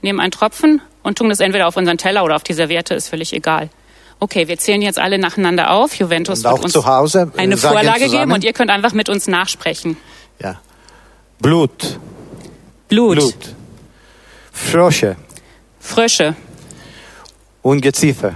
[0.02, 3.10] nehmen einen Tropfen und tun das entweder auf unseren Teller oder auf die Serviette, ist
[3.10, 3.70] völlig egal.
[4.20, 5.96] Okay, wir zählen jetzt alle nacheinander auf.
[5.96, 9.10] Juventus Und auch wird uns zu Hause, eine Vorlage geben und ihr könnt einfach mit
[9.10, 9.98] uns nachsprechen.
[10.42, 10.60] Ja.
[11.40, 12.00] Blut,
[12.88, 13.56] Blut, Blut,
[14.52, 15.18] Frösche,
[15.80, 16.36] Frösche,
[17.62, 18.36] Ungeziefer,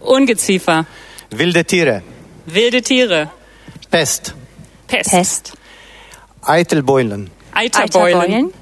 [0.00, 0.86] Ungeziefer,
[1.30, 2.02] wilde Tiere,
[2.44, 3.30] wilde Tiere,
[3.90, 4.34] Pest,
[4.86, 5.52] Pest, Pest,
[6.42, 8.52] Eitelbeulen, Eiterbeulen, Eiterbeulen,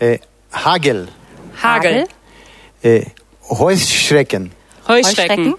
[0.00, 0.18] äh,
[0.52, 1.08] Hagel,
[1.62, 2.06] Hagel,
[2.82, 3.06] äh,
[3.48, 4.50] Heuschrecken,
[4.88, 5.54] Heuschrecken,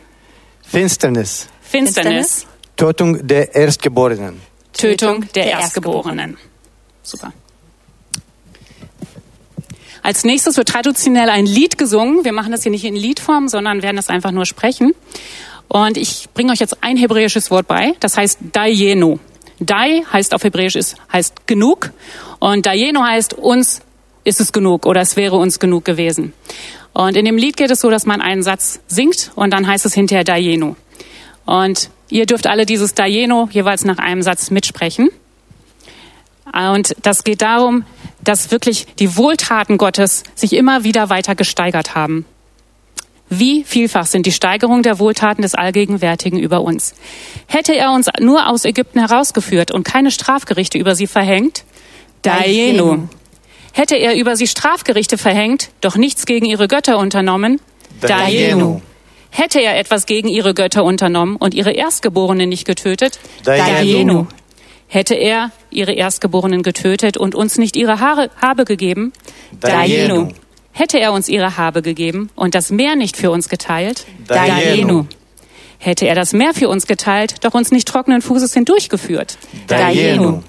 [0.71, 4.39] Finsternis, Finsternis, Tötung der Erstgeborenen.
[4.71, 6.37] Tötung der Erstgeborenen.
[7.03, 7.33] Super.
[10.01, 12.23] Als nächstes wird traditionell ein Lied gesungen.
[12.23, 14.93] Wir machen das hier nicht in Liedform, sondern werden das einfach nur sprechen.
[15.67, 17.93] Und ich bringe euch jetzt ein hebräisches Wort bei.
[17.99, 19.19] Das heißt Dayenu.
[19.59, 21.91] Dai heißt auf Hebräisch ist, heißt genug.
[22.39, 23.81] Und Dayenu heißt uns
[24.23, 26.33] ist es genug oder es wäre uns genug gewesen.
[26.93, 29.85] Und in dem Lied geht es so, dass man einen Satz singt und dann heißt
[29.85, 30.75] es hinterher Dayenu.
[31.45, 35.09] Und ihr dürft alle dieses Dayenu jeweils nach einem Satz mitsprechen.
[36.53, 37.85] Und das geht darum,
[38.23, 42.25] dass wirklich die Wohltaten Gottes sich immer wieder weiter gesteigert haben.
[43.29, 46.93] Wie vielfach sind die Steigerungen der Wohltaten des Allgegenwärtigen über uns?
[47.47, 51.63] Hätte er uns nur aus Ägypten herausgeführt und keine Strafgerichte über sie verhängt?
[52.23, 53.07] Dayenu.
[53.73, 57.59] Hätte er über sie Strafgerichte verhängt, doch nichts gegen ihre Götter unternommen?
[58.01, 58.81] Dayenu.
[59.29, 63.19] Hätte er etwas gegen ihre Götter unternommen und ihre Erstgeborenen nicht getötet?
[63.45, 64.25] Dayenu.
[64.87, 69.13] Hätte er ihre Erstgeborenen getötet und uns nicht ihre Haare, Habe gegeben?
[69.57, 70.29] Dayenu.
[70.73, 74.05] Hätte er uns ihre Habe gegeben und das Meer nicht für uns geteilt?
[74.27, 75.05] Dayenu.
[75.77, 79.37] Hätte er das Meer für uns geteilt, doch uns nicht trockenen Fußes hindurchgeführt?
[79.67, 80.41] Dayenu.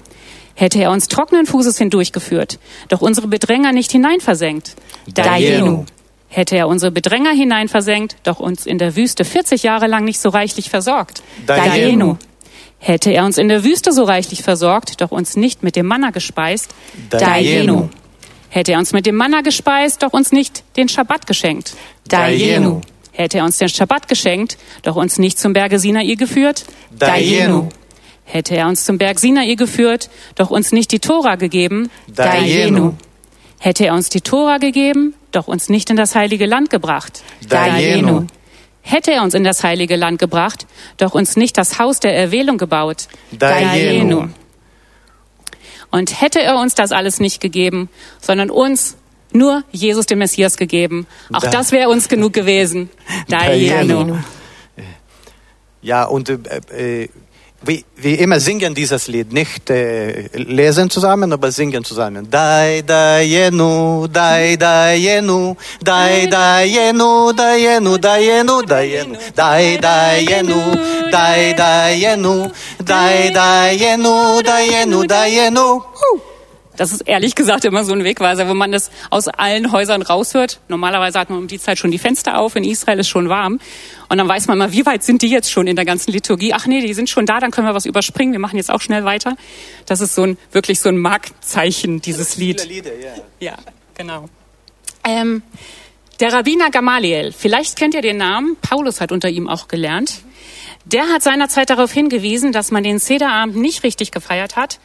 [0.55, 4.75] Hätte er uns trockenen Fußes hindurchgeführt, doch unsere Bedränger nicht hineinversenkt?
[5.13, 5.85] Dayenu.
[6.27, 10.29] Hätte er unsere Bedränger hineinversenkt, doch uns in der Wüste 40 Jahre lang nicht so
[10.29, 11.21] reichlich versorgt?
[11.45, 12.17] Dayenu.
[12.79, 16.09] Hätte er uns in der Wüste so reichlich versorgt, doch uns nicht mit dem Manna
[16.09, 16.73] gespeist?
[17.09, 17.89] Dayenu.
[18.49, 21.75] Hätte er uns mit dem Manna gespeist, doch uns nicht den Schabbat geschenkt?
[22.07, 22.81] Dayenu.
[23.11, 26.65] Hätte er uns den Schabbat geschenkt, doch uns nicht zum Berge Sinai geführt?
[26.91, 27.69] Dayenu.
[28.25, 31.89] Hätte er uns zum Berg Sinai geführt, doch uns nicht die Tora gegeben?
[32.07, 32.93] Dayenu.
[33.59, 37.23] Hätte er uns die Tora gegeben, doch uns nicht in das heilige Land gebracht?
[37.47, 38.25] Dayenu.
[38.81, 40.65] Hätte er uns in das heilige Land gebracht,
[40.97, 43.07] doch uns nicht das Haus der Erwählung gebaut?
[43.31, 44.27] Dayenu.
[45.91, 47.87] Und hätte er uns das alles nicht gegeben,
[48.19, 48.97] sondern uns
[49.31, 52.89] nur Jesus den Messias gegeben, auch Da- das wäre uns genug gewesen.
[53.29, 54.17] Dayenu.
[55.81, 57.09] Ja, und äh, äh,
[57.65, 62.27] wie, wie immer singen dieses Lied, nicht äh, lesen zusammen, aber singen zusammen.
[62.29, 70.59] Dai, dayenu, dai, dayenu, dai, dayenu, dayenu, dayenu, dayenu, dai, dayenu,
[71.11, 72.51] dai, dayenu,
[72.83, 75.81] dai, dayenu, dayenu, dayenu.
[76.83, 80.59] Das ist ehrlich gesagt immer so ein Wegweiser, wo man das aus allen Häusern raushört.
[80.67, 83.61] Normalerweise hat man um die Zeit schon die Fenster auf, in Israel ist schon warm.
[84.09, 86.51] Und dann weiß man mal, wie weit sind die jetzt schon in der ganzen Liturgie?
[86.53, 88.33] Ach nee, die sind schon da, dann können wir was überspringen.
[88.33, 89.37] Wir machen jetzt auch schnell weiter.
[89.85, 92.67] Das ist so ein, wirklich so ein Marktzeichen, dieses Lied.
[93.39, 93.55] Ja,
[93.93, 94.27] genau.
[95.05, 95.41] Ähm,
[96.19, 100.19] der Rabbiner Gamaliel, vielleicht kennt ihr den Namen, Paulus hat unter ihm auch gelernt.
[100.83, 104.81] Der hat seinerzeit darauf hingewiesen, dass man den Sederabend nicht richtig gefeiert hat,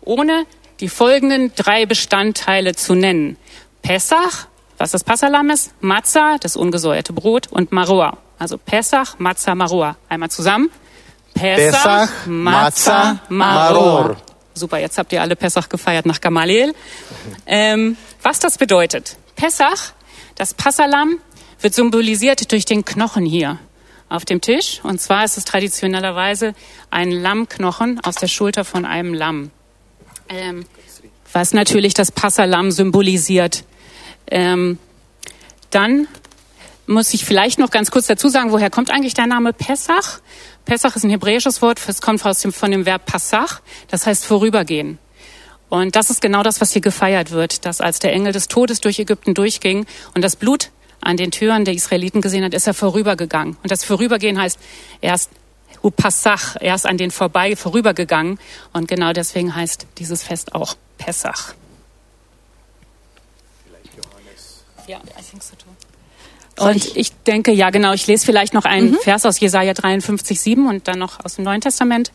[0.00, 0.46] ohne
[0.82, 3.36] die folgenden drei Bestandteile zu nennen.
[3.82, 9.96] Pessach, was das Passalam ist, Matzah, das ungesäuerte Brot und Marua, Also Pesach, Matzah, Maror.
[10.08, 10.70] Einmal zusammen.
[11.34, 14.16] Pesach, Matzah, Maror.
[14.54, 16.74] Super, jetzt habt ihr alle Pesach gefeiert nach Gamaliel.
[17.46, 19.16] Ähm, was das bedeutet.
[19.36, 19.92] Pesach,
[20.34, 21.18] das Passalam,
[21.60, 23.60] wird symbolisiert durch den Knochen hier
[24.08, 24.80] auf dem Tisch.
[24.82, 26.54] Und zwar ist es traditionellerweise
[26.90, 29.52] ein Lammknochen aus der Schulter von einem Lamm.
[30.32, 30.64] Ähm,
[31.32, 33.64] was natürlich das Passalam symbolisiert.
[34.30, 34.78] Ähm,
[35.70, 36.08] dann
[36.86, 40.20] muss ich vielleicht noch ganz kurz dazu sagen, woher kommt eigentlich der Name Pessach?
[40.64, 44.24] Pessach ist ein hebräisches Wort, es kommt aus dem, von dem Verb Passach, das heißt
[44.24, 44.98] vorübergehen.
[45.68, 48.80] Und das ist genau das, was hier gefeiert wird, dass als der Engel des Todes
[48.80, 52.74] durch Ägypten durchging und das Blut an den Türen der Israeliten gesehen hat, ist er
[52.74, 53.56] vorübergegangen.
[53.62, 54.58] Und das Vorübergehen heißt
[55.00, 55.30] erst
[55.90, 58.38] Passach, erst an den vorbei vorübergegangen.
[58.72, 61.54] Und genau deswegen heißt dieses Fest auch Pessach.
[64.86, 66.64] Ja, I think so too.
[66.64, 68.98] Und ich denke, ja genau, ich lese vielleicht noch einen mhm.
[68.98, 72.12] Vers aus Jesaja 53, 7 und dann noch aus dem Neuen Testament,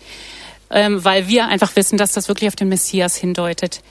[0.70, 3.82] ähm, weil wir einfach wissen, dass das wirklich auf den Messias hindeutet.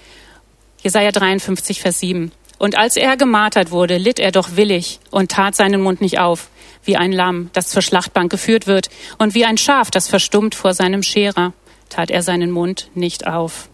[0.83, 2.33] Jesaja 53, Vers 7.
[2.59, 6.49] Und als er gemartert wurde, litt er doch willig und tat seinen Mund nicht auf,
[6.87, 10.75] wie ein Lamm, das zur Schlachtbank geführt wird, und wie ein Schaf, das verstummt vor
[10.75, 11.53] seinem Scherer,
[11.89, 13.69] tat er seinen Mund nicht auf.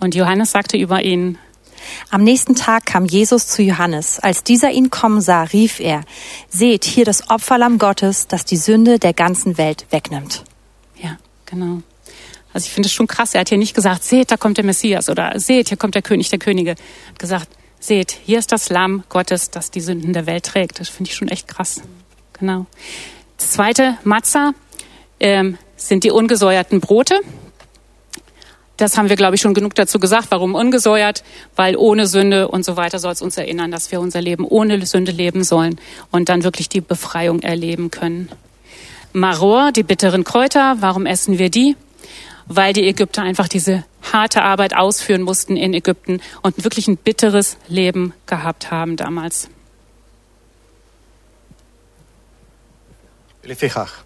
[0.00, 1.38] Und Johannes sagte über ihn,
[2.10, 4.18] am nächsten Tag kam Jesus zu Johannes.
[4.18, 6.02] Als dieser ihn kommen sah, rief er,
[6.48, 10.44] Seht hier das Opferlamm Gottes, das die Sünde der ganzen Welt wegnimmt.
[10.96, 11.82] Ja, genau.
[12.52, 13.34] Also ich finde es schon krass.
[13.34, 16.02] Er hat hier nicht gesagt, seht, da kommt der Messias oder seht, hier kommt der
[16.02, 16.70] König der Könige.
[16.70, 20.80] Er hat gesagt, seht, hier ist das Lamm Gottes, das die Sünden der Welt trägt.
[20.80, 21.82] Das finde ich schon echt krass.
[22.40, 22.66] Genau.
[23.36, 24.52] Das zweite, Matzah,
[25.20, 27.20] ähm, sind die ungesäuerten Brote.
[28.76, 30.28] Das haben wir, glaube ich, schon genug dazu gesagt.
[30.30, 31.24] Warum ungesäuert?
[31.56, 34.86] Weil ohne Sünde und so weiter soll es uns erinnern, dass wir unser Leben ohne
[34.86, 35.80] Sünde leben sollen
[36.12, 38.28] und dann wirklich die Befreiung erleben können.
[39.12, 41.76] Maror, die bitteren Kräuter, warum essen wir die?
[42.46, 47.56] Weil die Ägypter einfach diese harte Arbeit ausführen mussten in Ägypten und wirklich ein bitteres
[47.66, 49.48] Leben gehabt haben damals.
[53.48, 54.04] Lefichach.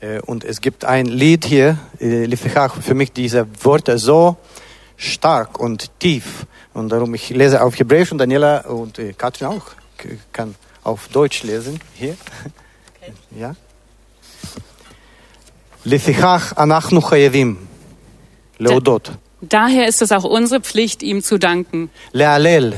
[0.00, 4.36] Äh, und es gibt ein Lied hier, äh, Lefichach, für mich diese Worte so
[4.96, 6.46] stark und tief.
[6.74, 9.66] Und darum, ich lese auf Hebräisch und Daniela und äh, Katrin auch
[10.32, 12.16] kann auf Deutsch lesen hier.
[12.96, 13.12] Okay.
[13.38, 13.54] Ja.
[15.84, 17.58] Lefichach anachnu chayevim.
[18.58, 19.12] Leodot.
[19.40, 21.90] Daher ist es auch unsere Pflicht, ihm zu danken.
[22.12, 22.72] Lealel.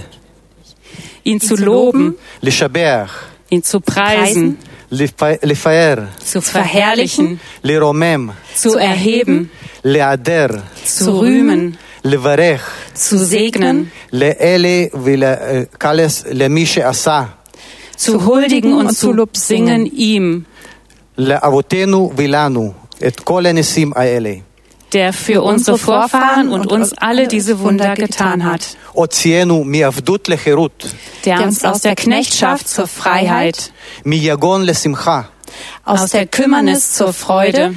[1.25, 2.17] Ihn, ihn zu loben.
[2.41, 3.09] Leshaber.
[3.51, 4.57] Ihn zu preisen.
[4.57, 4.72] preisen
[5.44, 5.96] לפאר,
[6.34, 9.48] zu verherrlichen, לרומם, zu erheben,
[9.84, 10.48] להדר,
[10.86, 17.24] zu rühmen, לברך, zu segnen, לאלה ולקלס למי שעשה,
[17.98, 20.44] zu huldigen und zu singen ihm,
[21.18, 22.74] לאבותינו ולנו
[23.08, 24.34] את כל הניסים האלה
[24.93, 28.77] der für unsere Vorfahren und uns alle diese Wunder getan hat,
[31.25, 33.73] der uns aus der Knechtschaft zur Freiheit,
[35.85, 37.75] aus der Kümmernis zur Freude,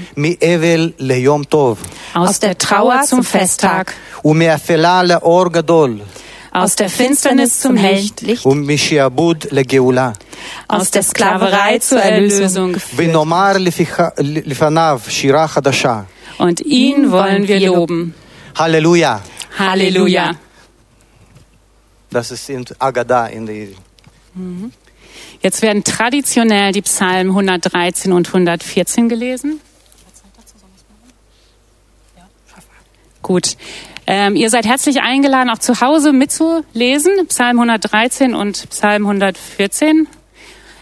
[2.13, 3.93] aus der Trauer zum Festtag,
[6.54, 8.21] aus der Finsternis zum Licht,
[10.69, 12.78] aus der Sklaverei zur Erlösung
[16.37, 18.13] und ihn wollen wir loben.
[18.55, 19.21] Halleluja.
[19.57, 20.35] Halleluja.
[22.09, 23.67] Das ist in Agada in der.
[25.41, 29.59] Jetzt werden traditionell die Psalmen 113 und 114 gelesen.
[33.21, 33.57] Gut.
[34.07, 40.07] Ähm, ihr seid herzlich eingeladen, auch zu Hause mitzulesen, Psalm 113 und Psalm 114.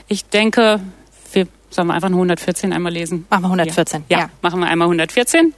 [0.09, 0.81] Ich denke,
[1.73, 3.25] Sollen wir einfach nur 114 einmal lesen?
[3.31, 4.05] Machen wir 114.
[4.07, 4.29] Ja, ja.
[4.43, 5.55] machen wir einmal 114.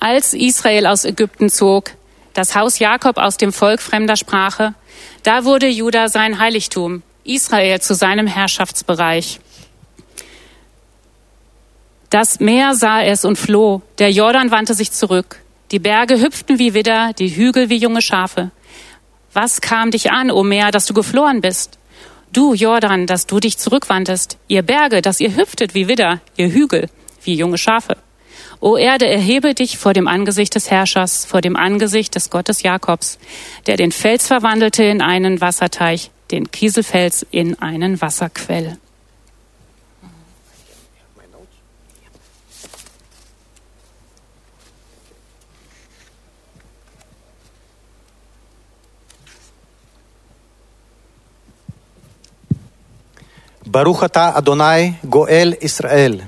[0.00, 1.92] Als Israel aus Ägypten zog,
[2.32, 4.74] das Haus Jakob aus dem Volk fremder Sprache,
[5.22, 9.38] da wurde Juda sein Heiligtum, Israel zu seinem Herrschaftsbereich.
[12.08, 15.36] Das Meer sah es und floh, der Jordan wandte sich zurück,
[15.70, 18.50] die Berge hüpften wie Widder, die Hügel wie junge Schafe.
[19.32, 21.78] Was kam dich an, o Meer, dass du geflohen bist?
[22.32, 26.88] Du, Jordan, dass du dich zurückwandtest, ihr Berge, dass ihr hüpftet wie Widder, ihr Hügel,
[27.24, 27.96] wie junge Schafe.
[28.60, 33.18] O Erde, erhebe dich vor dem Angesicht des Herrschers, vor dem Angesicht des Gottes Jakobs,
[33.66, 38.78] der den Fels verwandelte in einen Wasserteich, den Kieselfels in einen Wasserquell.
[53.66, 56.26] Baruch ata Adonai Goel Israel.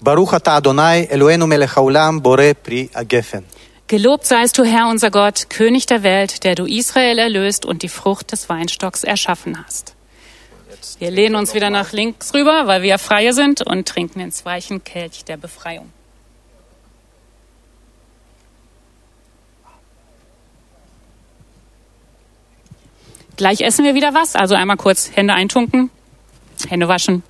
[0.00, 1.76] Baruch ata Adonai Eloheinu melech
[2.20, 3.44] bore pri agefen.
[3.86, 7.88] Gelobt seist du, Herr unser Gott, König der Welt, der du Israel erlöst und die
[7.88, 9.94] Frucht des Weinstocks erschaffen hast.
[10.98, 14.82] Wir lehnen uns wieder nach links rüber, weil wir Freie sind und trinken ins weichen
[14.82, 15.92] Kelch der Befreiung.
[23.36, 25.90] Gleich essen wir wieder was, also einmal kurz Hände eintunken.
[26.68, 27.22] Hände waschen.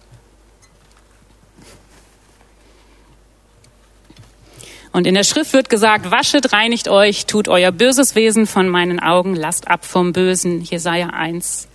[4.93, 8.99] Und in der Schrift wird gesagt, waschet, reinigt euch, tut euer böses Wesen von meinen
[8.99, 10.63] Augen, lasst ab vom Bösen.
[10.63, 11.69] Jesaja 1.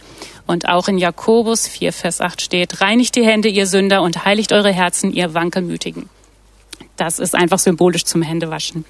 [0.47, 4.51] Und auch in Jakobus 4, Vers 8 steht, reinigt die Hände, ihr Sünder, und heiligt
[4.53, 6.09] eure Herzen, ihr Wankelmütigen.
[6.97, 8.85] Das ist einfach symbolisch zum Händewaschen.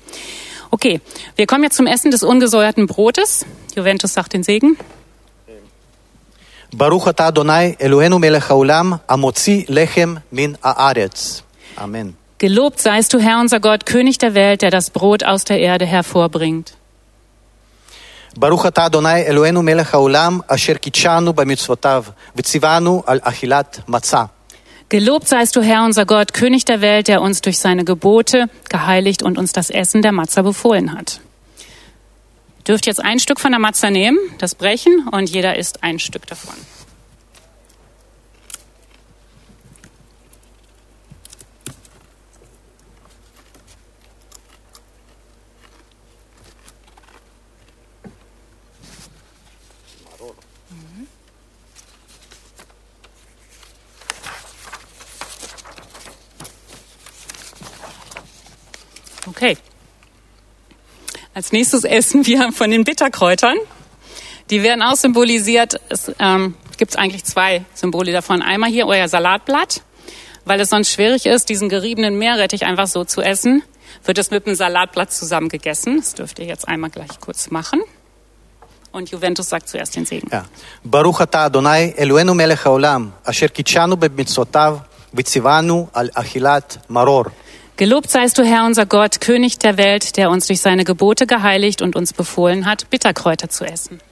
[0.70, 1.02] Okay,
[1.36, 3.46] wir kommen jetzt zum Essen des ungesäuerten Brotes.
[3.76, 4.78] Juventus sagt den Segen.
[6.73, 11.43] ברוך אתה אדוני אלוהינו מלך העולם המוציא לחם מן הארץ.
[11.85, 12.11] אמן.
[12.39, 15.87] Gelobt seist du, Herr unser Gott, König der Welt, der das Brot aus der Erde
[15.87, 16.73] hervorbringt.
[18.39, 22.05] ברוך אתה אדוני אלוהינו מלך העולם אשר קידשנו במצוותיו
[22.37, 24.25] וציוונו על אכילת מצה.
[24.89, 29.23] Gelobt seist du, Herr unser Gott, König der Welt, der uns durch seine Gebote geheiligt
[29.23, 31.21] und uns das Essen der Matza befohlen hat.
[32.68, 36.28] Dürft jetzt ein Stück von der Matza nehmen, das brechen und jeder isst ein Stück
[36.28, 36.56] davon.
[59.28, 59.58] Okay.
[61.34, 63.58] Als nächstes essen wir von den Bitterkräutern.
[64.50, 65.80] Die werden auch symbolisiert.
[65.88, 68.42] Es ähm, gibt eigentlich zwei Symbole davon.
[68.42, 69.82] Einmal hier euer Salatblatt,
[70.44, 73.64] weil es sonst schwierig ist, diesen geriebenen Meerrettich einfach so zu essen.
[74.04, 75.98] Wird es mit dem Salatblatt zusammen gegessen.
[75.98, 77.82] Das dürft ihr jetzt einmal gleich kurz machen.
[78.92, 80.28] Und Juventus sagt zuerst den Segen.
[80.30, 80.46] Ja.
[80.84, 84.82] Baruch ata Adonai Eloheinu melech haolam, asher kitschanu bemitzotav,
[85.14, 87.32] vitzivanu al achilat maror.
[87.78, 91.82] Gelobt seist du, Herr unser Gott, König der Welt, der uns durch seine Gebote geheiligt
[91.82, 94.00] und uns befohlen hat, Bitterkräuter zu essen.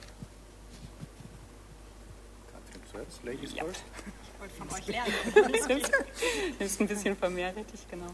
[6.58, 8.10] Das ist ein bisschen vermehrrettich, genau.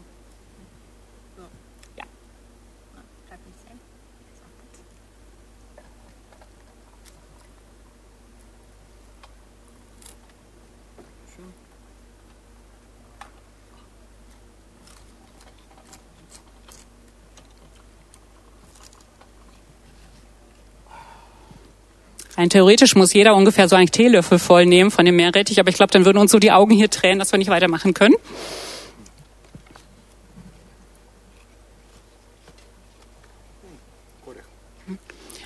[22.37, 25.75] Rein theoretisch muss jeder ungefähr so einen Teelöffel voll nehmen von dem Meerrettich, aber ich
[25.75, 28.13] glaube, dann würden uns so die Augen hier tränen, dass wir nicht weitermachen können.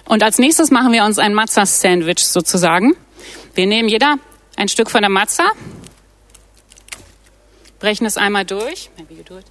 [0.03, 2.97] Und als nächstes machen wir uns ein Matza-Sandwich sozusagen.
[3.55, 4.17] Wir nehmen jeder
[4.57, 5.49] ein Stück von der Matza,
[7.79, 8.89] brechen es einmal durch.
[8.97, 9.45] Maybe you do it.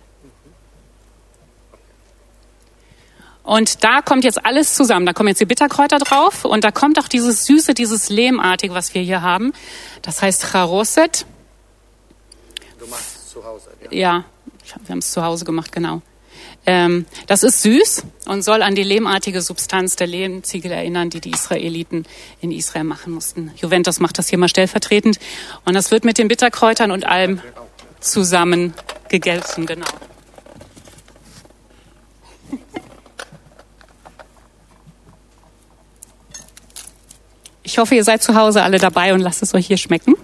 [3.50, 5.06] Und da kommt jetzt alles zusammen.
[5.06, 8.94] Da kommen jetzt die Bitterkräuter drauf und da kommt auch dieses Süße, dieses Lehmartige, was
[8.94, 9.52] wir hier haben.
[10.02, 11.26] Das heißt Charoset.
[12.78, 13.70] Du machst es zu Hause.
[13.90, 14.24] Ja,
[14.84, 16.00] wir haben es zu Hause gemacht, genau.
[16.64, 21.32] Ähm, das ist süß und soll an die lehmartige Substanz der Lehmziegel erinnern, die die
[21.32, 22.06] Israeliten
[22.40, 23.50] in Israel machen mussten.
[23.56, 25.18] Juventus macht das hier mal stellvertretend.
[25.64, 27.40] Und das wird mit den Bitterkräutern und allem
[27.98, 28.74] zusammen
[29.08, 29.88] gegessen, genau.
[37.70, 40.16] Ich hoffe, ihr seid zu Hause alle dabei und lasst es euch hier schmecken.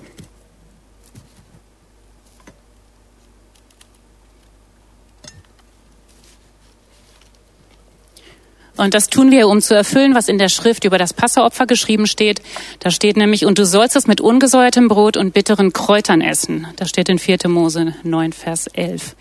[8.76, 12.09] Und das tun wir, um zu erfüllen, was in der Schrift über das Passeropfer geschrieben
[12.09, 12.42] steht.
[12.80, 16.66] Da steht nämlich, und du sollst es mit ungesäuertem Brot und bitteren Kräutern essen.
[16.74, 17.38] Das steht in 4.
[17.47, 19.14] Mose 9, Vers 11.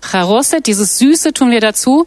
[0.00, 2.06] Charoset, dieses Süße tun wir dazu,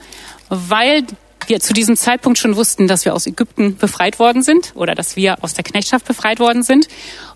[0.49, 1.03] weil
[1.49, 5.15] wir zu diesem Zeitpunkt schon wussten, dass wir aus Ägypten befreit worden sind oder dass
[5.15, 6.87] wir aus der Knechtschaft befreit worden sind.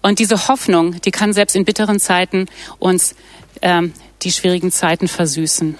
[0.02, 2.46] Und diese Hoffnung, die kann selbst in bitteren Zeiten
[2.80, 3.16] uns
[3.62, 5.78] ähm, die schwierigen Zeiten versüßen.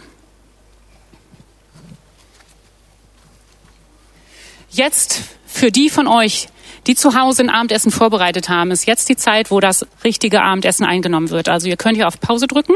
[4.70, 6.48] Jetzt für die von euch,
[6.88, 10.84] die zu Hause ein Abendessen vorbereitet haben, ist jetzt die Zeit, wo das richtige Abendessen
[10.84, 11.48] eingenommen wird.
[11.48, 12.74] Also ihr könnt hier auf Pause drücken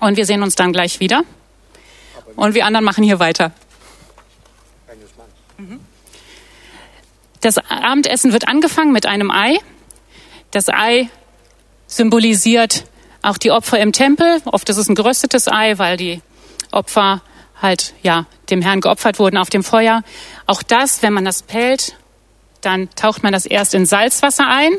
[0.00, 1.22] und wir sehen uns dann gleich wieder.
[2.34, 3.52] Und wir anderen machen hier weiter.
[7.40, 9.58] Das Abendessen wird angefangen mit einem Ei.
[10.50, 11.08] Das Ei
[11.86, 12.84] symbolisiert
[13.22, 14.40] auch die Opfer im Tempel.
[14.44, 16.20] Oft ist es ein geröstetes Ei, weil die
[16.72, 17.22] Opfer
[17.60, 20.02] halt ja dem Herrn geopfert wurden auf dem Feuer.
[20.46, 21.96] Auch das, wenn man das pellt,
[22.60, 24.72] dann taucht man das erst in Salzwasser ein,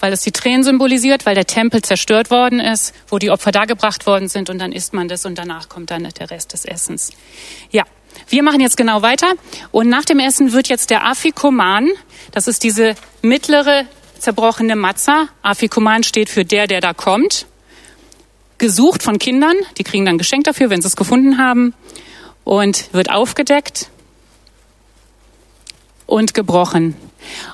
[0.00, 4.06] weil es die Tränen symbolisiert, weil der Tempel zerstört worden ist, wo die Opfer dargebracht
[4.06, 7.12] worden sind und dann isst man das und danach kommt dann der Rest des Essens.
[7.70, 7.84] Ja,
[8.32, 9.32] wir machen jetzt genau weiter
[9.70, 11.88] und nach dem Essen wird jetzt der Afikoman,
[12.32, 13.84] das ist diese mittlere
[14.18, 17.46] zerbrochene Matza, Afikoman steht für der, der da kommt,
[18.58, 21.74] gesucht von Kindern, die kriegen dann Geschenk dafür, wenn sie es gefunden haben
[22.44, 23.88] und wird aufgedeckt
[26.06, 26.96] und gebrochen.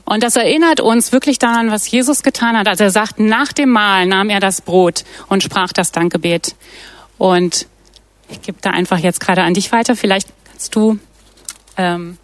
[0.04, 2.68] Und das erinnert uns wirklich daran, was Jesus getan hat.
[2.68, 6.54] Also er sagt, nach dem Mahl nahm er das Brot und sprach das Dankgebet.
[7.18, 7.66] Und
[8.30, 9.96] ich gebe da einfach jetzt gerade an dich weiter.
[9.96, 10.98] Vielleicht kannst du
[11.76, 12.18] ähm,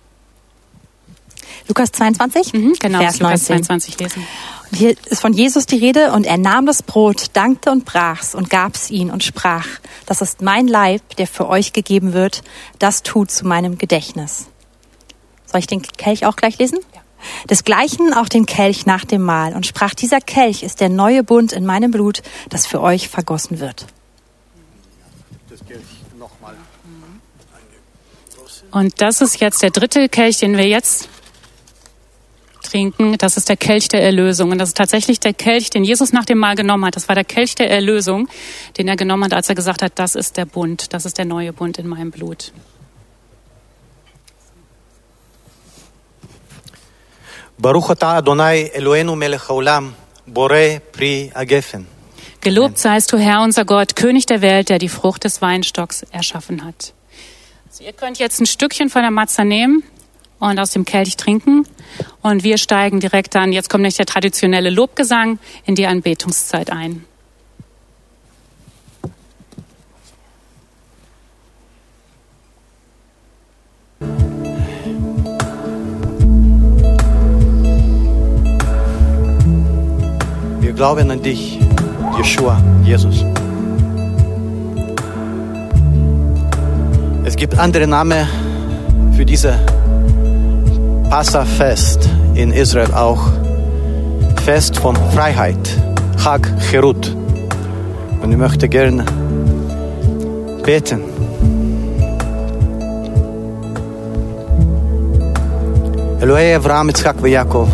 [1.69, 3.65] Lukas 22, mhm, genau, Vers Lukas 19.
[3.65, 4.27] 22 lesen.
[4.73, 8.35] Und hier ist von Jesus die Rede und er nahm das Brot, dankte und brach's
[8.35, 9.69] und gab's ihnen und sprach,
[10.07, 12.43] das ist mein Leib, der für euch gegeben wird,
[12.81, 14.47] das tut zu meinem Gedächtnis.
[15.47, 16.81] Soll ich den Kelch auch gleich lesen?
[16.93, 17.03] Ja.
[17.49, 21.53] Desgleichen auch den Kelch nach dem Mahl und sprach, dieser Kelch ist der neue Bund
[21.53, 23.87] in meinem Blut, das für euch vergossen wird.
[28.75, 31.09] Und das ist jetzt der dritte Kelch, den wir jetzt
[32.61, 33.17] trinken.
[33.19, 34.51] Das ist der Kelch der Erlösung.
[34.51, 36.97] Und das ist tatsächlich der Kelch, den Jesus nach dem Mahl genommen hat.
[36.97, 38.29] Das war der Kelch der Erlösung,
[38.77, 41.25] den er genommen hat, als er gesagt hat, das ist der Bund, das ist der
[41.25, 42.53] neue Bund in meinem Blut.
[52.41, 56.65] Gelobt seist du, Herr unser Gott, König der Welt, der die Frucht des Weinstocks erschaffen
[56.65, 56.93] hat.
[57.81, 59.83] Ihr könnt jetzt ein Stückchen von der Matze nehmen
[60.39, 61.67] und aus dem Kelch trinken.
[62.23, 67.05] Und wir steigen direkt dann, jetzt kommt nicht der traditionelle Lobgesang, in die Anbetungszeit ein.
[80.61, 81.59] Wir glauben an dich,
[82.17, 83.25] Jeshua, Jesus.
[87.35, 88.29] Es gibt andere Namen
[89.17, 89.59] für diese
[91.11, 93.21] Passafest in Israel auch.
[94.45, 95.59] Fest von Freiheit,
[96.23, 97.13] Chag Cherut.
[98.23, 99.05] Und ich möchte gerne
[100.63, 101.01] beten.
[106.21, 107.69] Elohei Avraham, Yitzchak und Jakob.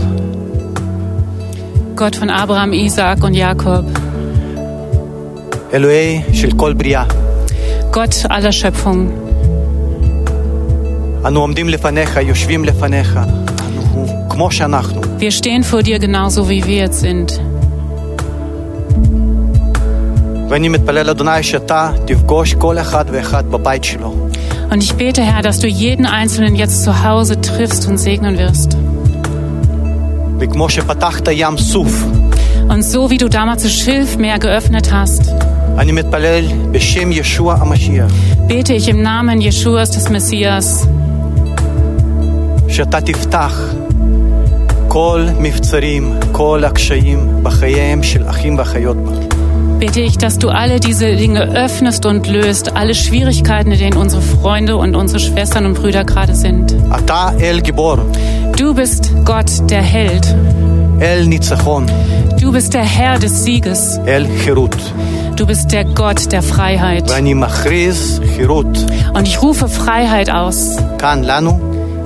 [1.96, 3.84] Gott von Abraham, Isaac und Jakob.
[5.70, 7.06] Elohei Shel Bria.
[7.92, 9.29] Gott aller Schöpfung.
[15.18, 17.38] Wir stehen vor dir genauso, wie wir jetzt sind.
[24.70, 28.76] Und ich bete, Herr, dass du jeden Einzelnen jetzt zu Hause triffst und segnen wirst.
[32.68, 35.30] Und so wie du damals das Schilfmeer geöffnet hast,
[38.48, 40.88] bete ich im Namen Jeschuas des Messias.
[42.69, 43.61] שאתה תפתח
[44.87, 49.11] כל מבצרים, כל הקשיים בחייהם של אחים ואחיות בה.
[49.79, 54.21] bete ich, dass du alle diese Dinge öffnest und löst, alle Schwierigkeiten, in denen unsere
[54.21, 56.73] Freunde und unsere Schwestern und Brüder gerade sind.
[56.99, 57.95] אתה אל גיבור,
[58.57, 60.25] Du bist Gott, der Held.
[61.01, 61.85] אל ניצחון,
[62.37, 63.99] Du bist der Herr des Sieges.
[64.07, 64.75] אל חירות.
[65.35, 67.09] Du bist der Gott der Freiheit.
[67.09, 68.77] ואני מכריז חירות
[69.13, 70.77] Und ich rufe Freiheit aus.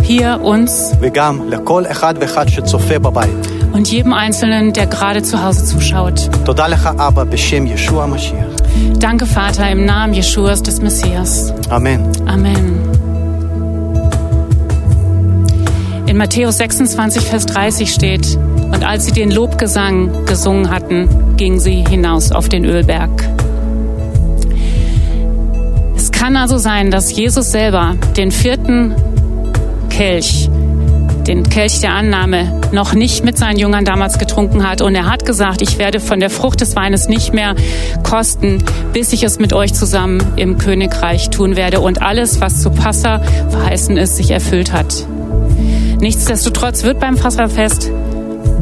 [0.05, 0.93] hier uns
[3.73, 6.31] und jedem Einzelnen, der gerade zu Hause zuschaut.
[9.01, 11.53] Danke, Vater, im Namen Jesuas des Messias.
[11.71, 12.07] Amen.
[12.27, 12.79] Amen.
[16.07, 18.39] In Matthäus 26, Vers 30 steht,
[18.73, 23.11] und als sie den Lobgesang gesungen hatten, gingen sie hinaus auf den Ölberg.
[25.97, 28.95] Es kann also sein, dass Jesus selber den vierten
[29.97, 30.51] Kelch,
[31.29, 34.83] den Kelch der Annahme, noch nicht mit seinen Jüngern damals getrunken hat.
[34.83, 37.55] Und er hat gesagt, ich werde von der Frucht des Weines nicht mehr
[38.03, 42.71] kosten, bis ich es mit euch zusammen im Königreich tun werde und alles, was zu
[42.71, 43.21] Passa
[43.51, 45.07] verheißen ist, sich erfüllt hat.
[46.01, 47.93] Nichtsdestotrotz wird beim Passafest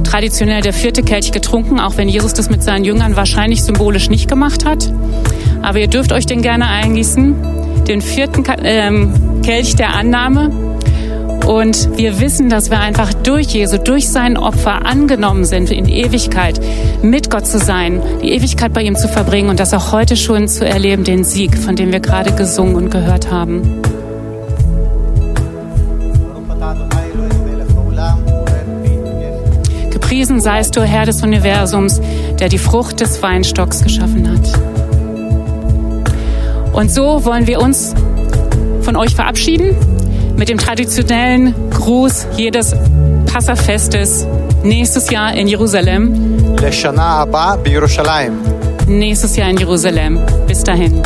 [0.04, 4.28] traditionell der vierte Kelch getrunken, auch wenn Jesus das mit seinen Jüngern wahrscheinlich symbolisch nicht
[4.28, 4.92] gemacht hat.
[5.62, 10.71] Aber ihr dürft euch den gerne eingießen, den vierten ähm, Kelch der Annahme.
[11.46, 16.60] Und wir wissen, dass wir einfach durch Jesu, durch sein Opfer angenommen sind, in Ewigkeit
[17.02, 20.46] mit Gott zu sein, die Ewigkeit bei ihm zu verbringen und das auch heute schon
[20.46, 23.82] zu erleben, den Sieg, von dem wir gerade gesungen und gehört haben.
[29.90, 32.00] Gepriesen seist du, Herr des Universums,
[32.38, 34.60] der die Frucht des Weinstocks geschaffen hat.
[36.72, 37.94] Und so wollen wir uns
[38.82, 39.76] von euch verabschieden
[40.36, 42.74] mit dem traditionellen Gruß jedes
[43.32, 44.26] Passafestes
[44.62, 46.54] nächstes Jahr in Jerusalem.
[48.86, 50.20] Nächstes Jahr in Jerusalem.
[50.46, 51.02] Bis dahin.